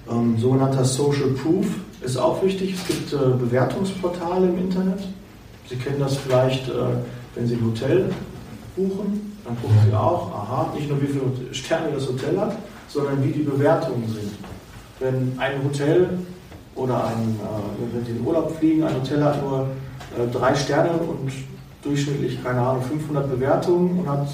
Ähm, 0.10 0.38
sogenannter 0.38 0.84
Social 0.84 1.30
Proof 1.30 1.66
ist 2.02 2.18
auch 2.18 2.44
wichtig. 2.44 2.74
Es 2.74 2.88
gibt 2.88 3.14
äh, 3.14 3.18
Bewertungsportale 3.18 4.48
im 4.48 4.58
Internet. 4.58 5.00
Sie 5.70 5.76
kennen 5.76 6.00
das 6.00 6.18
vielleicht, 6.18 6.68
äh, 6.68 6.74
wenn 7.36 7.48
Sie 7.48 7.56
ein 7.56 7.66
Hotel 7.66 8.12
buchen, 8.76 9.38
dann 9.46 9.56
gucken 9.62 9.78
Sie 9.86 9.96
auch, 9.96 10.32
aha, 10.34 10.74
nicht 10.76 10.90
nur 10.90 11.02
wie 11.02 11.08
viele 11.08 11.54
Sterne 11.54 11.92
das 11.94 12.08
Hotel 12.08 12.40
hat, 12.40 12.58
sondern 12.88 13.24
wie 13.24 13.32
die 13.32 13.44
Bewertungen 13.44 14.08
sind. 14.08 14.34
Wenn 15.00 15.40
ein 15.40 15.64
Hotel 15.64 16.10
oder 16.82 17.06
ein, 17.06 17.40
äh, 17.40 17.96
wenn 17.96 18.06
Sie 18.06 18.12
in 18.12 18.26
Urlaub 18.26 18.58
fliegen, 18.58 18.84
ein 18.84 18.96
Hotel 18.96 19.24
hat 19.24 19.42
nur 19.42 19.68
äh, 20.18 20.28
drei 20.32 20.56
Sterne 20.56 20.92
und 20.92 21.32
durchschnittlich, 21.84 22.44
keine 22.44 22.62
Ahnung, 22.62 22.84
500 22.84 23.30
Bewertungen 23.30 24.00
und 24.00 24.10
hat 24.10 24.28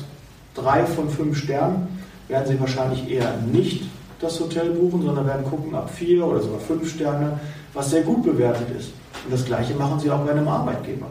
drei 0.56 0.86
von 0.86 1.10
fünf 1.10 1.38
Sternen, 1.38 1.88
werden 2.28 2.48
Sie 2.48 2.60
wahrscheinlich 2.60 3.10
eher 3.10 3.38
nicht 3.52 3.86
das 4.20 4.40
Hotel 4.40 4.72
buchen, 4.72 5.04
sondern 5.04 5.28
werden 5.28 5.46
gucken 5.46 5.76
ab 5.76 5.90
vier 5.90 6.26
oder 6.26 6.42
sogar 6.42 6.60
fünf 6.60 6.90
Sterne, 6.90 7.40
was 7.74 7.92
sehr 7.92 8.02
gut 8.02 8.24
bewertet 8.24 8.68
ist. 8.78 8.92
Und 9.26 9.34
das 9.34 9.46
Gleiche 9.46 9.76
machen 9.76 10.00
Sie 10.00 10.10
auch 10.10 10.20
bei 10.20 10.32
einem 10.32 10.48
Arbeitgeber. 10.48 11.08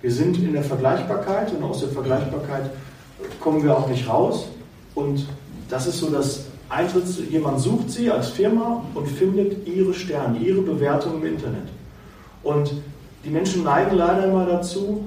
Wir 0.00 0.10
sind 0.10 0.38
in 0.38 0.52
der 0.52 0.62
Vergleichbarkeit 0.62 1.52
und 1.52 1.62
aus 1.62 1.80
der 1.80 1.88
Vergleichbarkeit 1.88 2.70
kommen 3.40 3.62
wir 3.62 3.76
auch 3.76 3.88
nicht 3.88 4.08
raus. 4.08 4.46
Und 4.94 5.26
das 5.68 5.86
ist 5.86 5.98
so 5.98 6.10
das 6.10 6.44
Eintritts, 6.68 7.18
jemand 7.30 7.60
sucht 7.60 7.90
Sie 7.90 8.10
als 8.10 8.30
Firma 8.30 8.84
und 8.94 9.06
findet 9.06 9.66
Ihre 9.66 9.94
Sterne, 9.94 10.38
Ihre 10.38 10.62
Bewertung 10.62 11.20
im 11.20 11.26
Internet. 11.26 11.68
Und 12.42 12.72
die 13.24 13.30
Menschen 13.30 13.64
neigen 13.64 13.96
leider 13.96 14.26
immer 14.26 14.46
dazu, 14.46 15.06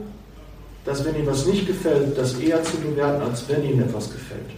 dass 0.86 1.06
wenn 1.06 1.16
ihnen 1.16 1.28
was 1.28 1.46
nicht 1.46 1.68
gefällt, 1.68 2.18
das 2.18 2.36
eher 2.36 2.64
zu 2.64 2.78
bewerten, 2.78 3.22
als 3.22 3.48
wenn 3.50 3.64
ihnen 3.64 3.82
etwas 3.82 4.12
gefällt 4.12 4.50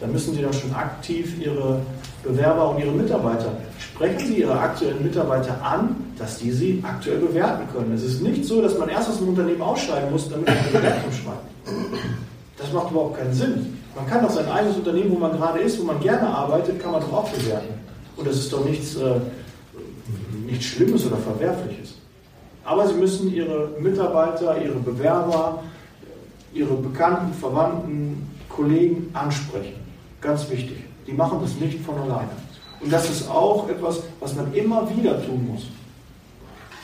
dann 0.00 0.12
müssen 0.12 0.34
Sie 0.34 0.42
doch 0.42 0.52
schon 0.52 0.74
aktiv 0.74 1.38
Ihre 1.40 1.80
Bewerber 2.24 2.70
und 2.70 2.80
Ihre 2.80 2.92
Mitarbeiter, 2.92 3.52
sprechen 3.78 4.26
Sie 4.26 4.40
Ihre 4.40 4.58
aktuellen 4.58 5.02
Mitarbeiter 5.02 5.62
an, 5.62 5.96
dass 6.18 6.38
die 6.38 6.50
Sie 6.50 6.82
aktuell 6.82 7.18
bewerten 7.18 7.64
können. 7.72 7.92
Es 7.94 8.02
ist 8.02 8.22
nicht 8.22 8.44
so, 8.44 8.62
dass 8.62 8.78
man 8.78 8.88
erst 8.88 9.10
aus 9.10 9.18
dem 9.18 9.28
Unternehmen 9.28 9.62
ausscheiden 9.62 10.10
muss, 10.10 10.28
damit 10.28 10.48
man 10.48 10.56
eine 10.56 10.68
Bewertung 10.68 11.12
schreibt. 11.12 11.76
Das 12.56 12.72
macht 12.72 12.90
überhaupt 12.90 13.18
keinen 13.18 13.32
Sinn. 13.32 13.78
Man 13.94 14.06
kann 14.06 14.22
doch 14.22 14.30
sein 14.30 14.48
eigenes 14.48 14.76
Unternehmen, 14.76 15.12
wo 15.12 15.18
man 15.18 15.32
gerade 15.32 15.60
ist, 15.60 15.80
wo 15.80 15.84
man 15.84 16.00
gerne 16.00 16.28
arbeitet, 16.28 16.80
kann 16.80 16.92
man 16.92 17.00
doch 17.00 17.12
auch 17.12 17.28
bewerten. 17.30 17.74
Und 18.16 18.26
das 18.26 18.36
ist 18.36 18.52
doch 18.52 18.64
nichts, 18.64 18.96
äh, 18.96 19.20
nichts 20.46 20.66
Schlimmes 20.66 21.06
oder 21.06 21.16
Verwerfliches. 21.16 21.94
Aber 22.64 22.86
Sie 22.86 22.94
müssen 22.94 23.32
Ihre 23.32 23.70
Mitarbeiter, 23.80 24.62
Ihre 24.62 24.78
Bewerber, 24.78 25.62
Ihre 26.52 26.74
Bekannten, 26.74 27.32
Verwandten, 27.34 28.28
Kollegen 28.48 29.10
ansprechen. 29.12 29.74
Ganz 30.20 30.48
wichtig. 30.50 30.84
Die 31.06 31.12
machen 31.12 31.38
das 31.42 31.56
nicht 31.56 31.80
von 31.80 31.96
alleine. 31.96 32.30
Und 32.80 32.92
das 32.92 33.10
ist 33.10 33.28
auch 33.28 33.68
etwas, 33.68 34.02
was 34.20 34.34
man 34.36 34.52
immer 34.54 34.88
wieder 34.94 35.24
tun 35.24 35.48
muss. 35.52 35.66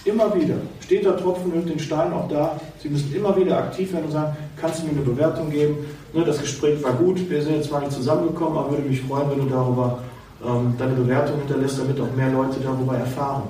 Immer 0.06 0.32
wieder. 0.36 0.54
Steht 0.80 1.04
der 1.04 1.16
Tropfen 1.16 1.52
hüllt 1.52 1.68
den 1.68 1.80
Stein 1.80 2.12
auch 2.12 2.28
da. 2.28 2.60
Sie 2.80 2.88
müssen 2.88 3.12
immer 3.12 3.36
wieder 3.36 3.58
aktiv 3.58 3.92
werden 3.92 4.04
und 4.04 4.12
sagen, 4.12 4.36
kannst 4.56 4.80
du 4.80 4.86
mir 4.86 4.92
eine 4.92 5.00
Bewertung 5.00 5.50
geben? 5.50 5.78
Ne, 6.12 6.24
das 6.24 6.40
Gespräch 6.40 6.80
war 6.84 6.92
gut, 6.92 7.28
wir 7.28 7.42
sind 7.42 7.56
jetzt 7.56 7.68
zwar 7.68 7.80
nicht 7.80 7.90
zusammengekommen, 7.90 8.56
aber 8.56 8.70
würde 8.70 8.88
mich 8.88 9.02
freuen, 9.02 9.28
wenn 9.30 9.40
du 9.40 9.46
darüber 9.46 9.98
ähm, 10.46 10.74
deine 10.78 10.94
Bewertung 10.94 11.38
hinterlässt, 11.40 11.80
damit 11.80 12.00
auch 12.00 12.14
mehr 12.14 12.30
Leute 12.30 12.60
darüber 12.62 12.96
erfahren. 12.96 13.42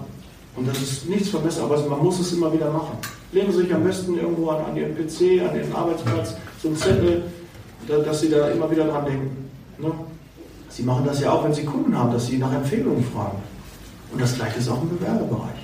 Und 0.57 0.67
das 0.67 0.81
ist 0.81 1.07
nichts 1.11 1.29
vermessen, 1.29 1.63
aber 1.63 1.79
man 1.87 2.03
muss 2.03 2.19
es 2.21 2.33
immer 2.33 2.51
wieder 2.51 2.71
machen. 2.71 2.97
Legen 3.33 3.53
Sie 3.53 3.59
sich 3.59 3.75
am 3.75 3.85
besten 3.85 4.17
irgendwo 4.17 4.49
an, 4.49 4.65
an 4.65 4.77
Ihren 4.79 4.95
PC, 4.95 5.47
an 5.47 5.55
Ihren 5.55 5.75
Arbeitsplatz, 5.75 6.37
so 6.63 6.69
einen 6.69 6.77
Zettel, 6.79 7.25
dass 7.87 8.21
Sie 8.23 8.31
da 8.31 8.49
immer 8.49 8.71
wieder 8.71 8.85
dran 8.85 9.05
denken. 9.05 9.51
Ne? 9.79 9.93
Sie 10.71 10.85
machen 10.85 11.05
das 11.05 11.21
ja 11.21 11.33
auch, 11.33 11.45
wenn 11.45 11.53
Sie 11.53 11.65
Kunden 11.65 11.97
haben, 11.97 12.15
dass 12.15 12.29
Sie 12.29 12.39
nach 12.39 12.53
Empfehlungen 12.55 13.05
fragen. 13.05 13.37
Und 14.11 14.23
das 14.23 14.35
gleiche 14.35 14.59
ist 14.59 14.71
auch 14.71 14.81
im 14.81 14.89
Bewerbebereich. 14.89 15.56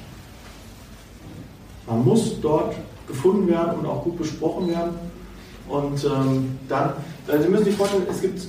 Man 1.87 2.05
muss 2.05 2.41
dort 2.41 2.75
gefunden 3.07 3.49
werden 3.49 3.81
und 3.81 3.87
auch 3.87 4.05
gut 4.05 4.19
besprochen 4.19 4.69
werden. 4.69 4.95
Und 5.69 6.05
ähm, 6.05 6.59
dann, 6.69 6.93
also 7.27 7.43
Sie 7.43 7.49
müssen 7.49 7.65
sich 7.65 7.77
vorstellen, 7.77 8.05
es 8.11 8.21
gibt 8.21 8.41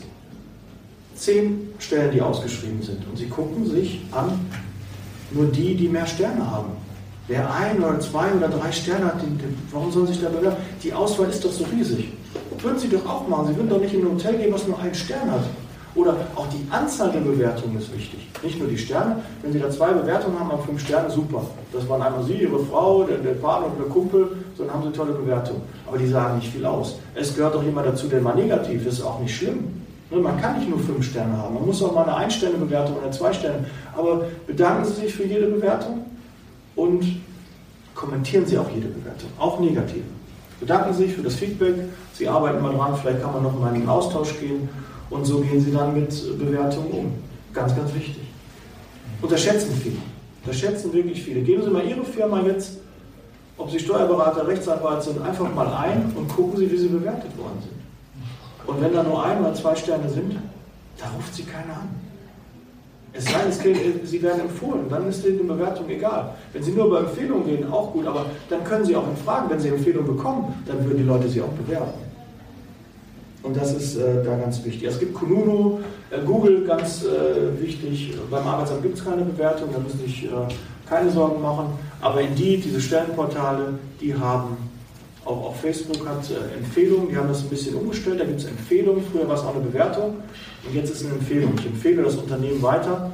zehn 1.15 1.69
Stellen, 1.79 2.11
die 2.11 2.21
ausgeschrieben 2.21 2.81
sind. 2.81 3.07
Und 3.07 3.17
Sie 3.17 3.27
gucken 3.27 3.65
sich 3.69 4.01
an, 4.11 4.39
nur 5.31 5.45
die, 5.45 5.75
die 5.75 5.87
mehr 5.87 6.05
Sterne 6.05 6.49
haben. 6.49 6.71
Wer 7.27 7.53
ein 7.53 7.81
oder 7.81 7.99
zwei 7.99 8.33
oder 8.33 8.49
drei 8.49 8.71
Sterne 8.71 9.05
hat, 9.05 9.21
den, 9.21 9.37
den, 9.37 9.57
warum 9.71 9.91
soll 9.91 10.07
sich 10.07 10.21
da 10.21 10.29
bewerben? 10.29 10.57
Die 10.83 10.93
Auswahl 10.93 11.29
ist 11.29 11.43
doch 11.43 11.51
so 11.51 11.63
riesig. 11.65 12.11
Würden 12.59 12.79
Sie 12.79 12.89
doch 12.89 13.05
auch 13.05 13.27
machen. 13.27 13.47
Sie 13.47 13.55
würden 13.55 13.69
doch 13.69 13.79
nicht 13.79 13.93
in 13.93 14.01
ein 14.01 14.13
Hotel 14.13 14.37
gehen, 14.37 14.53
was 14.53 14.67
nur 14.67 14.79
einen 14.79 14.95
Stern 14.95 15.31
hat. 15.31 15.45
Oder 15.95 16.15
auch 16.35 16.47
die 16.47 16.65
Anzahl 16.71 17.11
der 17.11 17.19
Bewertungen 17.19 17.77
ist 17.77 17.93
wichtig. 17.93 18.27
Nicht 18.41 18.57
nur 18.57 18.67
die 18.67 18.77
Sterne. 18.77 19.17
Wenn 19.41 19.53
Sie 19.53 19.59
da 19.59 19.69
zwei 19.69 19.91
Bewertungen 19.91 20.39
haben, 20.39 20.51
haben 20.51 20.63
fünf 20.63 20.81
Sterne, 20.81 21.09
super. 21.09 21.43
Das 21.71 21.87
waren 21.87 22.01
einmal 22.01 22.23
Sie, 22.23 22.33
Ihre 22.33 22.59
Frau, 22.65 23.03
der, 23.03 23.17
der 23.17 23.33
Partner 23.33 23.67
oder 23.67 23.85
der 23.85 23.93
Kumpel, 23.93 24.27
dann 24.57 24.73
haben 24.73 24.83
Sie 24.83 24.91
tolle 24.91 25.13
Bewertung. 25.13 25.61
Aber 25.87 25.97
die 25.97 26.07
sagen 26.07 26.37
nicht 26.37 26.51
viel 26.51 26.65
aus. 26.65 26.97
Es 27.13 27.35
gehört 27.35 27.53
doch 27.53 27.63
jemand 27.63 27.87
dazu, 27.87 28.07
der 28.07 28.21
mal 28.21 28.35
negativ 28.35 28.87
ist, 28.87 29.01
auch 29.03 29.19
nicht 29.19 29.35
schlimm. 29.35 29.83
Ne, 30.09 30.17
man 30.17 30.41
kann 30.41 30.57
nicht 30.57 30.69
nur 30.69 30.79
fünf 30.79 31.05
Sterne 31.05 31.37
haben. 31.37 31.53
Man 31.53 31.65
muss 31.65 31.81
auch 31.83 31.93
mal 31.93 32.03
eine 32.03 32.15
Ein-Sterne-Bewertung 32.15 32.97
oder 32.97 33.11
zwei 33.11 33.31
Sterne. 33.31 33.65
Aber 33.95 34.25
bedanken 34.47 34.85
Sie 34.85 35.01
sich 35.01 35.13
für 35.13 35.25
jede 35.25 35.45
Bewertung 35.45 36.05
und 36.75 37.05
kommentieren 37.93 38.47
Sie 38.47 38.57
auch 38.57 38.69
jede 38.73 38.87
Bewertung, 38.87 39.29
auch 39.37 39.59
negative. 39.59 40.05
Bedanken 40.59 40.93
Sie 40.93 41.03
sich 41.03 41.13
für 41.13 41.21
das 41.21 41.35
Feedback. 41.35 41.75
Sie 42.13 42.27
arbeiten 42.27 42.61
mal 42.63 42.73
dran, 42.73 42.95
vielleicht 42.99 43.21
kann 43.21 43.33
man 43.33 43.43
noch 43.43 43.59
mal 43.59 43.73
in 43.75 43.81
den 43.81 43.89
Austausch 43.89 44.39
gehen 44.39 44.69
und 45.13 45.25
so 45.25 45.39
gehen 45.41 45.61
Sie 45.61 45.71
dann 45.71 45.93
mit 45.93 46.09
Bewertungen 46.39 46.91
um. 46.91 47.13
Ganz, 47.53 47.75
ganz 47.75 47.93
wichtig. 47.93 48.23
Unterschätzen 49.21 49.71
viele. 49.81 49.97
Unterschätzen 50.43 50.91
wirklich 50.91 51.21
viele. 51.21 51.41
Geben 51.41 51.63
Sie 51.63 51.69
mal 51.69 51.85
Ihre 51.85 52.03
Firma 52.03 52.41
jetzt, 52.41 52.79
ob 53.57 53.69
Sie 53.69 53.79
Steuerberater, 53.79 54.47
Rechtsanwalt 54.47 55.03
sind, 55.03 55.21
einfach 55.21 55.53
mal 55.53 55.67
ein 55.67 56.11
und 56.15 56.27
gucken 56.27 56.57
Sie, 56.57 56.71
wie 56.71 56.77
Sie 56.77 56.87
bewertet 56.87 57.37
worden 57.37 57.59
sind. 57.61 57.73
Und 58.65 58.81
wenn 58.81 58.91
da 58.91 59.03
nur 59.03 59.23
ein 59.23 59.39
oder 59.39 59.53
zwei 59.53 59.75
Sterne 59.75 60.09
sind, 60.09 60.39
da 60.97 61.05
ruft 61.15 61.35
Sie 61.35 61.43
keiner 61.43 61.73
an. 61.73 61.89
Es 63.15 63.25
sei 63.25 63.43
denn, 63.43 63.99
Sie 64.03 64.21
werden 64.23 64.41
empfohlen, 64.41 64.89
dann 64.89 65.07
ist 65.07 65.23
die 65.23 65.29
Bewertung 65.29 65.87
egal. 65.89 66.33
Wenn 66.51 66.63
Sie 66.63 66.71
nur 66.71 66.87
über 66.87 67.01
Empfehlungen 67.01 67.45
gehen, 67.45 67.71
auch 67.71 67.93
gut, 67.93 68.07
aber 68.07 68.25
dann 68.49 68.63
können 68.63 68.83
Sie 68.83 68.95
auch 68.95 69.03
fragen, 69.23 69.51
wenn 69.51 69.59
Sie 69.59 69.67
Empfehlungen 69.67 70.15
bekommen, 70.15 70.55
dann 70.65 70.83
würden 70.83 70.97
die 70.97 71.03
Leute 71.03 71.29
Sie 71.29 71.39
auch 71.39 71.49
bewerben. 71.49 71.93
Und 73.43 73.57
das 73.57 73.73
ist 73.73 73.97
äh, 73.97 74.23
da 74.23 74.37
ganz 74.37 74.63
wichtig. 74.63 74.87
Es 74.87 74.97
gibt 74.97 75.13
Kununu, 75.13 75.79
äh, 76.09 76.19
Google 76.25 76.65
ganz 76.65 77.03
äh, 77.03 77.61
wichtig. 77.61 78.17
Beim 78.31 78.47
Arbeitsamt 78.47 78.81
gibt 78.83 78.97
es 78.97 79.03
keine 79.03 79.21
Bewertung, 79.23 79.69
da 79.73 79.79
müssen 79.79 79.99
sich 79.99 80.23
äh, 80.23 80.29
keine 80.89 81.11
Sorgen 81.11 81.41
machen. 81.41 81.67
Aber 81.99 82.21
Indeed, 82.21 82.63
diese 82.63 82.79
Stellenportale, 82.79 83.77
die 83.99 84.15
haben 84.15 84.55
auch, 85.25 85.47
auch 85.47 85.55
Facebook 85.57 86.07
hat 86.07 86.23
äh, 86.31 86.57
Empfehlungen, 86.57 87.09
die 87.09 87.17
haben 87.17 87.27
das 87.27 87.41
ein 87.41 87.49
bisschen 87.49 87.75
umgestellt, 87.75 88.21
da 88.21 88.25
gibt 88.25 88.39
es 88.39 88.45
Empfehlungen, 88.45 89.03
früher 89.11 89.27
war 89.27 89.35
es 89.35 89.41
auch 89.41 89.55
eine 89.55 89.65
Bewertung 89.65 90.15
und 90.65 90.73
jetzt 90.73 90.91
ist 90.91 91.05
eine 91.05 91.15
Empfehlung. 91.15 91.53
Ich 91.59 91.65
empfehle 91.65 92.01
das 92.01 92.15
Unternehmen 92.15 92.61
weiter 92.61 93.11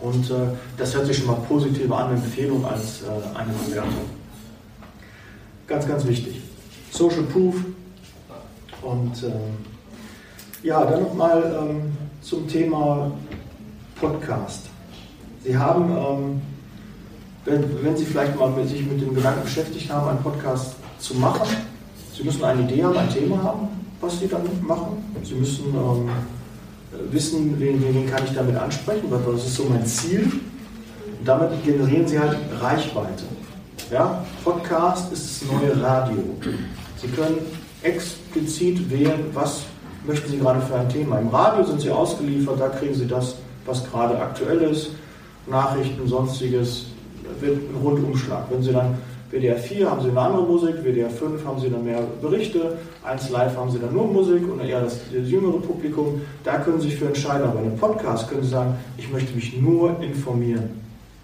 und 0.00 0.30
äh, 0.30 0.34
das 0.76 0.96
hört 0.96 1.06
sich 1.06 1.18
schon 1.18 1.28
mal 1.28 1.38
positiver 1.48 1.96
an, 1.96 2.14
Empfehlung 2.14 2.64
als 2.64 3.02
eine 3.34 3.52
Bewertung. 3.52 4.10
Ganz, 5.68 5.86
ganz 5.86 6.06
wichtig. 6.06 6.40
Social 6.90 7.22
Proof 7.22 7.56
und 8.84 9.22
äh, 9.22 10.66
ja, 10.66 10.84
dann 10.84 11.02
nochmal 11.02 11.42
ähm, 11.60 11.92
zum 12.20 12.46
Thema 12.48 13.10
Podcast. 14.00 14.66
Sie 15.42 15.56
haben, 15.56 15.90
ähm, 15.90 16.42
wenn, 17.44 17.84
wenn, 17.84 17.96
Sie 17.96 18.04
vielleicht 18.04 18.38
mal 18.38 18.50
mit, 18.50 18.68
sich 18.68 18.84
mit 18.86 19.00
dem 19.00 19.14
Gedanken 19.14 19.42
beschäftigt 19.42 19.90
haben, 19.90 20.08
einen 20.08 20.22
Podcast 20.22 20.76
zu 20.98 21.14
machen, 21.14 21.46
Sie 22.16 22.22
müssen 22.22 22.44
eine 22.44 22.62
Idee 22.62 22.84
haben, 22.84 22.96
ein 22.96 23.10
Thema 23.10 23.42
haben, 23.42 23.68
was 24.00 24.18
Sie 24.18 24.28
dann 24.28 24.42
machen. 24.66 25.04
Sie 25.22 25.34
müssen 25.34 25.64
ähm, 25.74 26.08
wissen, 27.10 27.58
wen, 27.58 27.82
wen 27.82 28.06
kann 28.08 28.24
ich 28.24 28.34
damit 28.34 28.56
ansprechen, 28.56 29.10
das 29.10 29.46
ist 29.46 29.56
so 29.56 29.64
mein 29.64 29.84
Ziel. 29.84 30.30
Und 31.18 31.26
damit 31.26 31.62
generieren 31.64 32.06
Sie 32.06 32.18
halt 32.18 32.38
Reichweite. 32.60 33.24
Ja? 33.90 34.24
Podcast 34.42 35.12
ist 35.12 35.42
das 35.42 35.50
neue 35.50 35.82
Radio. 35.82 36.22
Sie 37.00 37.08
können 37.08 37.38
explizit 37.84 38.90
wählen, 38.90 39.26
was 39.32 39.62
möchten 40.06 40.30
Sie 40.30 40.38
gerade 40.38 40.60
für 40.60 40.74
ein 40.74 40.88
Thema. 40.88 41.18
Im 41.18 41.28
Radio 41.28 41.64
sind 41.64 41.80
Sie 41.80 41.90
ausgeliefert, 41.90 42.58
da 42.60 42.68
kriegen 42.68 42.94
Sie 42.94 43.06
das, 43.06 43.36
was 43.66 43.88
gerade 43.90 44.18
aktuell 44.18 44.62
ist, 44.62 44.90
Nachrichten, 45.46 46.06
sonstiges, 46.08 46.86
wird 47.40 47.56
ein 47.56 47.76
Rundumschlag. 47.82 48.46
Wenn 48.50 48.62
Sie 48.62 48.72
dann 48.72 48.96
WDR 49.30 49.56
4 49.56 49.90
haben 49.90 50.02
Sie 50.02 50.10
eine 50.10 50.20
andere 50.20 50.42
Musik, 50.42 50.76
WDR 50.84 51.10
5 51.10 51.44
haben 51.44 51.60
Sie 51.60 51.68
dann 51.68 51.84
mehr 51.84 52.02
Berichte, 52.22 52.78
1 53.02 53.30
Live 53.30 53.56
haben 53.56 53.70
Sie 53.70 53.78
dann 53.78 53.92
nur 53.92 54.06
Musik 54.06 54.42
und 54.50 54.60
eher 54.60 54.80
das, 54.80 55.00
das 55.12 55.28
jüngere 55.28 55.58
Publikum. 55.60 56.20
Da 56.44 56.58
können 56.58 56.80
Sie 56.80 56.90
sich 56.90 56.98
für 56.98 57.06
entscheiden. 57.06 57.48
Aber 57.48 57.60
in 57.60 57.66
einem 57.66 57.78
Podcast 57.78 58.28
können 58.28 58.42
Sie 58.42 58.50
sagen, 58.50 58.76
ich 58.96 59.10
möchte 59.10 59.34
mich 59.34 59.60
nur 59.60 60.00
informieren 60.00 60.70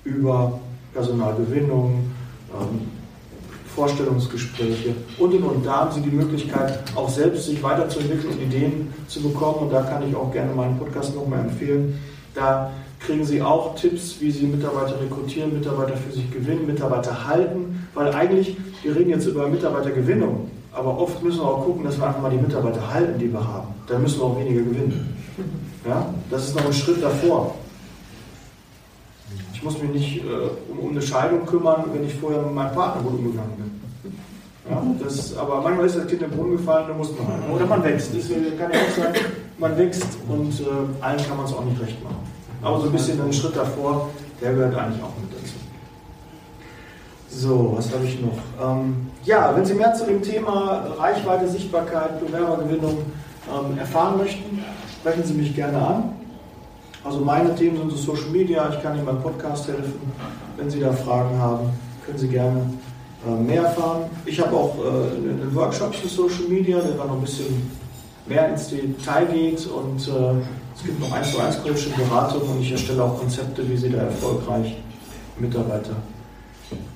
über 0.04 0.58
Personalgewinnung, 0.92 2.10
ähm, 2.52 2.99
Vorstellungsgespräche 3.74 4.94
und 5.18 5.34
und 5.34 5.42
und. 5.42 5.66
Da 5.66 5.80
haben 5.80 5.92
Sie 5.92 6.00
die 6.00 6.14
Möglichkeit, 6.14 6.82
auch 6.94 7.08
selbst 7.08 7.46
sich 7.46 7.62
weiterzuentwickeln 7.62 8.34
und 8.34 8.42
Ideen 8.42 8.92
zu 9.08 9.22
bekommen. 9.22 9.60
Und 9.60 9.72
da 9.72 9.82
kann 9.82 10.08
ich 10.08 10.14
auch 10.14 10.32
gerne 10.32 10.52
meinen 10.52 10.78
Podcast 10.78 11.14
nochmal 11.14 11.40
empfehlen. 11.40 11.98
Da 12.34 12.72
kriegen 12.98 13.24
Sie 13.24 13.40
auch 13.42 13.74
Tipps, 13.74 14.16
wie 14.20 14.30
Sie 14.30 14.46
Mitarbeiter 14.46 15.00
rekrutieren, 15.00 15.52
Mitarbeiter 15.52 15.96
für 15.96 16.12
sich 16.12 16.30
gewinnen, 16.30 16.66
Mitarbeiter 16.66 17.26
halten. 17.26 17.88
Weil 17.94 18.12
eigentlich, 18.14 18.56
wir 18.82 18.94
reden 18.94 19.10
jetzt 19.10 19.26
über 19.26 19.48
Mitarbeitergewinnung, 19.48 20.50
aber 20.72 20.98
oft 20.98 21.22
müssen 21.22 21.40
wir 21.40 21.46
auch 21.46 21.64
gucken, 21.64 21.84
dass 21.84 21.98
wir 21.98 22.06
einfach 22.06 22.22
mal 22.22 22.30
die 22.30 22.38
Mitarbeiter 22.38 22.92
halten, 22.92 23.18
die 23.18 23.32
wir 23.32 23.46
haben. 23.46 23.68
Da 23.86 23.98
müssen 23.98 24.20
wir 24.20 24.26
auch 24.26 24.38
weniger 24.38 24.62
gewinnen. 24.62 25.16
Ja? 25.86 26.12
Das 26.30 26.48
ist 26.48 26.56
noch 26.56 26.64
ein 26.64 26.72
Schritt 26.72 27.02
davor. 27.02 27.54
Ich 29.60 29.64
muss 29.64 29.78
mich 29.82 29.90
nicht 29.90 30.24
äh, 30.24 30.72
um, 30.72 30.78
um, 30.78 30.90
eine 30.92 31.02
Scheidung 31.02 31.44
kümmern, 31.44 31.84
wenn 31.92 32.06
ich 32.06 32.14
vorher 32.14 32.40
mit 32.40 32.54
meinem 32.54 32.74
Partner 32.74 33.06
umgegangen 33.06 33.56
bin. 33.58 34.14
Ja, 34.70 34.82
das, 35.04 35.36
aber 35.36 35.60
manchmal 35.60 35.84
ist 35.84 35.96
das 35.96 36.06
Kind 36.06 36.22
in 36.22 36.30
den 36.30 36.38
Brunnen 36.38 36.56
gefallen, 36.56 36.86
da 36.88 36.94
muss 36.94 37.10
man 37.10 37.28
halt. 37.28 37.42
Oder 37.54 37.66
man 37.66 37.84
wächst. 37.84 38.16
Das 38.16 38.26
kann 38.28 38.72
ja 38.72 38.78
auch 38.80 38.96
sein, 38.96 39.22
man 39.58 39.76
wächst 39.76 40.16
und 40.26 40.60
äh, 40.60 41.04
allen 41.04 41.18
kann 41.18 41.36
man 41.36 41.44
es 41.44 41.52
auch 41.52 41.62
nicht 41.62 41.78
recht 41.78 42.02
machen. 42.02 42.16
Aber 42.62 42.80
so 42.80 42.86
ein 42.86 42.92
bisschen 42.92 43.20
einen 43.20 43.34
Schritt 43.34 43.54
davor, 43.54 44.08
der 44.40 44.54
gehört 44.54 44.74
eigentlich 44.78 45.02
auch 45.02 45.12
mit 45.20 45.30
dazu. 45.30 45.54
So, 47.28 47.74
was 47.76 47.92
habe 47.92 48.06
ich 48.06 48.18
noch? 48.18 48.38
Ähm, 48.62 49.08
ja, 49.24 49.54
wenn 49.54 49.66
Sie 49.66 49.74
mehr 49.74 49.92
zu 49.92 50.06
dem 50.06 50.22
Thema 50.22 50.86
Reichweite, 50.98 51.46
Sichtbarkeit, 51.46 52.18
Bewerbergewinnung 52.18 52.96
ähm, 53.46 53.78
erfahren 53.78 54.16
möchten, 54.16 54.64
sprechen 55.00 55.22
Sie 55.22 55.34
mich 55.34 55.54
gerne 55.54 55.76
an. 55.76 56.19
Also 57.02 57.20
meine 57.20 57.54
Themen 57.54 57.78
sind 57.78 57.90
so 57.92 58.14
Social 58.14 58.30
Media, 58.30 58.68
ich 58.68 58.82
kann 58.82 58.94
Ihnen 58.94 59.06
beim 59.06 59.22
Podcast 59.22 59.68
helfen. 59.68 60.12
Wenn 60.56 60.68
Sie 60.68 60.80
da 60.80 60.92
Fragen 60.92 61.38
haben, 61.38 61.70
können 62.04 62.18
Sie 62.18 62.28
gerne 62.28 62.60
äh, 63.26 63.30
mehr 63.30 63.62
erfahren. 63.62 64.02
Ich 64.26 64.38
habe 64.38 64.54
auch 64.54 64.76
äh, 64.78 64.88
einen 65.16 65.50
Workshop 65.54 65.94
zu 65.94 66.08
Social 66.08 66.48
Media, 66.48 66.78
der 66.78 66.92
dann 66.92 67.06
noch 67.06 67.14
ein 67.14 67.22
bisschen 67.22 67.70
mehr 68.26 68.50
ins 68.50 68.68
Detail 68.68 69.26
geht 69.26 69.66
und 69.66 70.08
äh, 70.08 70.42
es 70.76 70.84
gibt 70.84 71.00
noch 71.00 71.12
1 71.12 71.32
zu 71.32 71.40
1 71.40 71.62
Coaching, 71.62 71.92
Beratung 71.96 72.42
und 72.42 72.60
ich 72.60 72.72
erstelle 72.72 73.02
auch 73.02 73.18
Konzepte, 73.18 73.66
wie 73.68 73.76
Sie 73.76 73.90
da 73.90 73.98
erfolgreich 73.98 74.76
Mitarbeiter 75.38 75.96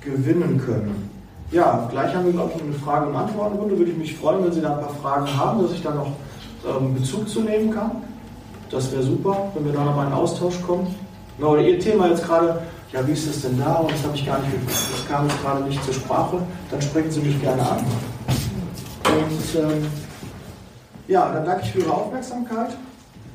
gewinnen 0.01 0.61
können. 0.63 1.09
Ja, 1.51 1.87
gleich 1.91 2.15
haben 2.15 2.25
wir, 2.25 2.31
glaube 2.31 2.53
ich, 2.55 2.61
eine 2.61 2.73
Frage- 2.73 3.07
und 3.07 3.15
Antwortenrunde. 3.15 3.77
Würde 3.77 3.91
ich 3.91 3.97
mich 3.97 4.15
freuen, 4.15 4.43
wenn 4.43 4.51
Sie 4.51 4.61
da 4.61 4.75
ein 4.75 4.81
paar 4.81 4.95
Fragen 5.01 5.37
haben, 5.37 5.61
dass 5.61 5.71
ich 5.73 5.81
da 5.81 5.93
noch 5.93 6.11
ähm, 6.67 6.93
Bezug 6.93 7.27
zu 7.27 7.41
nehmen 7.41 7.71
kann. 7.71 7.91
Das 8.69 8.91
wäre 8.91 9.03
super, 9.03 9.51
wenn 9.53 9.65
wir 9.65 9.73
da 9.73 9.83
nochmal 9.83 10.07
in 10.07 10.13
Austausch 10.13 10.61
kommen. 10.61 10.93
No, 11.37 11.55
Ihr 11.57 11.79
Thema 11.79 12.09
jetzt 12.09 12.23
gerade, 12.23 12.61
ja, 12.91 13.05
wie 13.07 13.11
ist 13.11 13.27
das 13.27 13.41
denn 13.41 13.59
da? 13.59 13.75
Und 13.75 13.91
das 13.91 14.03
habe 14.03 14.15
ich 14.15 14.25
gar 14.25 14.39
nicht, 14.39 14.53
das 14.67 15.07
kam 15.07 15.27
jetzt 15.27 15.41
gerade 15.41 15.63
nicht 15.63 15.83
zur 15.83 15.93
Sprache. 15.93 16.41
Dann 16.71 16.81
sprechen 16.81 17.11
Sie 17.11 17.21
mich 17.21 17.41
gerne 17.41 17.61
an. 17.61 17.77
Und 17.77 19.55
ähm, 19.61 19.87
ja, 21.07 21.31
dann 21.31 21.45
danke 21.45 21.63
ich 21.63 21.71
für 21.71 21.79
Ihre 21.79 21.93
Aufmerksamkeit 21.93 22.75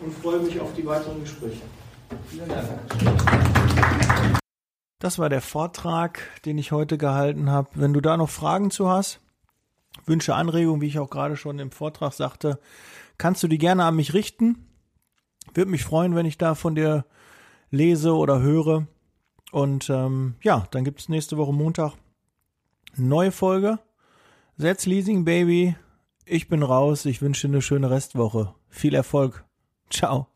und 0.02 0.12
freue 0.14 0.40
mich 0.40 0.60
auf 0.60 0.72
die 0.74 0.84
weiteren 0.86 1.20
Gespräche. 1.20 1.62
Vielen 2.28 2.48
Dank. 2.48 2.66
Das 4.98 5.18
war 5.18 5.28
der 5.28 5.40
Vortrag, 5.40 6.20
den 6.44 6.58
ich 6.58 6.72
heute 6.72 6.98
gehalten 6.98 7.50
habe. 7.50 7.68
Wenn 7.74 7.92
du 7.92 8.00
da 8.00 8.16
noch 8.16 8.28
Fragen 8.28 8.70
zu 8.70 8.88
hast, 8.88 9.20
Wünsche, 10.06 10.34
Anregungen, 10.34 10.80
wie 10.80 10.88
ich 10.88 10.98
auch 10.98 11.10
gerade 11.10 11.36
schon 11.36 11.58
im 11.58 11.70
Vortrag 11.70 12.12
sagte, 12.12 12.58
kannst 13.16 13.42
du 13.42 13.48
die 13.48 13.58
gerne 13.58 13.84
an 13.84 13.96
mich 13.96 14.14
richten. 14.14 14.66
Würde 15.55 15.70
mich 15.70 15.85
freuen, 15.85 16.14
wenn 16.14 16.26
ich 16.26 16.38
da 16.38 16.55
von 16.55 16.74
dir 16.74 17.05
lese 17.70 18.14
oder 18.14 18.40
höre. 18.40 18.87
Und 19.53 19.90
ähm, 19.90 20.35
ja, 20.42 20.66
dann 20.70 20.85
gibt 20.85 21.00
es 21.00 21.09
nächste 21.09 21.37
Woche 21.37 21.53
Montag 21.53 21.94
eine 22.96 23.07
neue 23.07 23.33
Folge. 23.33 23.79
Setz 24.57 24.87
Leasing 24.87 25.24
Baby. 25.24 25.76
Ich 26.24 26.48
bin 26.48 26.62
raus. 26.62 27.05
Ich 27.07 27.22
wünsche 27.22 27.46
dir 27.46 27.55
eine 27.55 27.62
schöne 27.62 27.90
Restwoche. 27.90 28.55
Viel 28.68 28.94
Erfolg. 28.94 29.44
Ciao. 29.90 30.29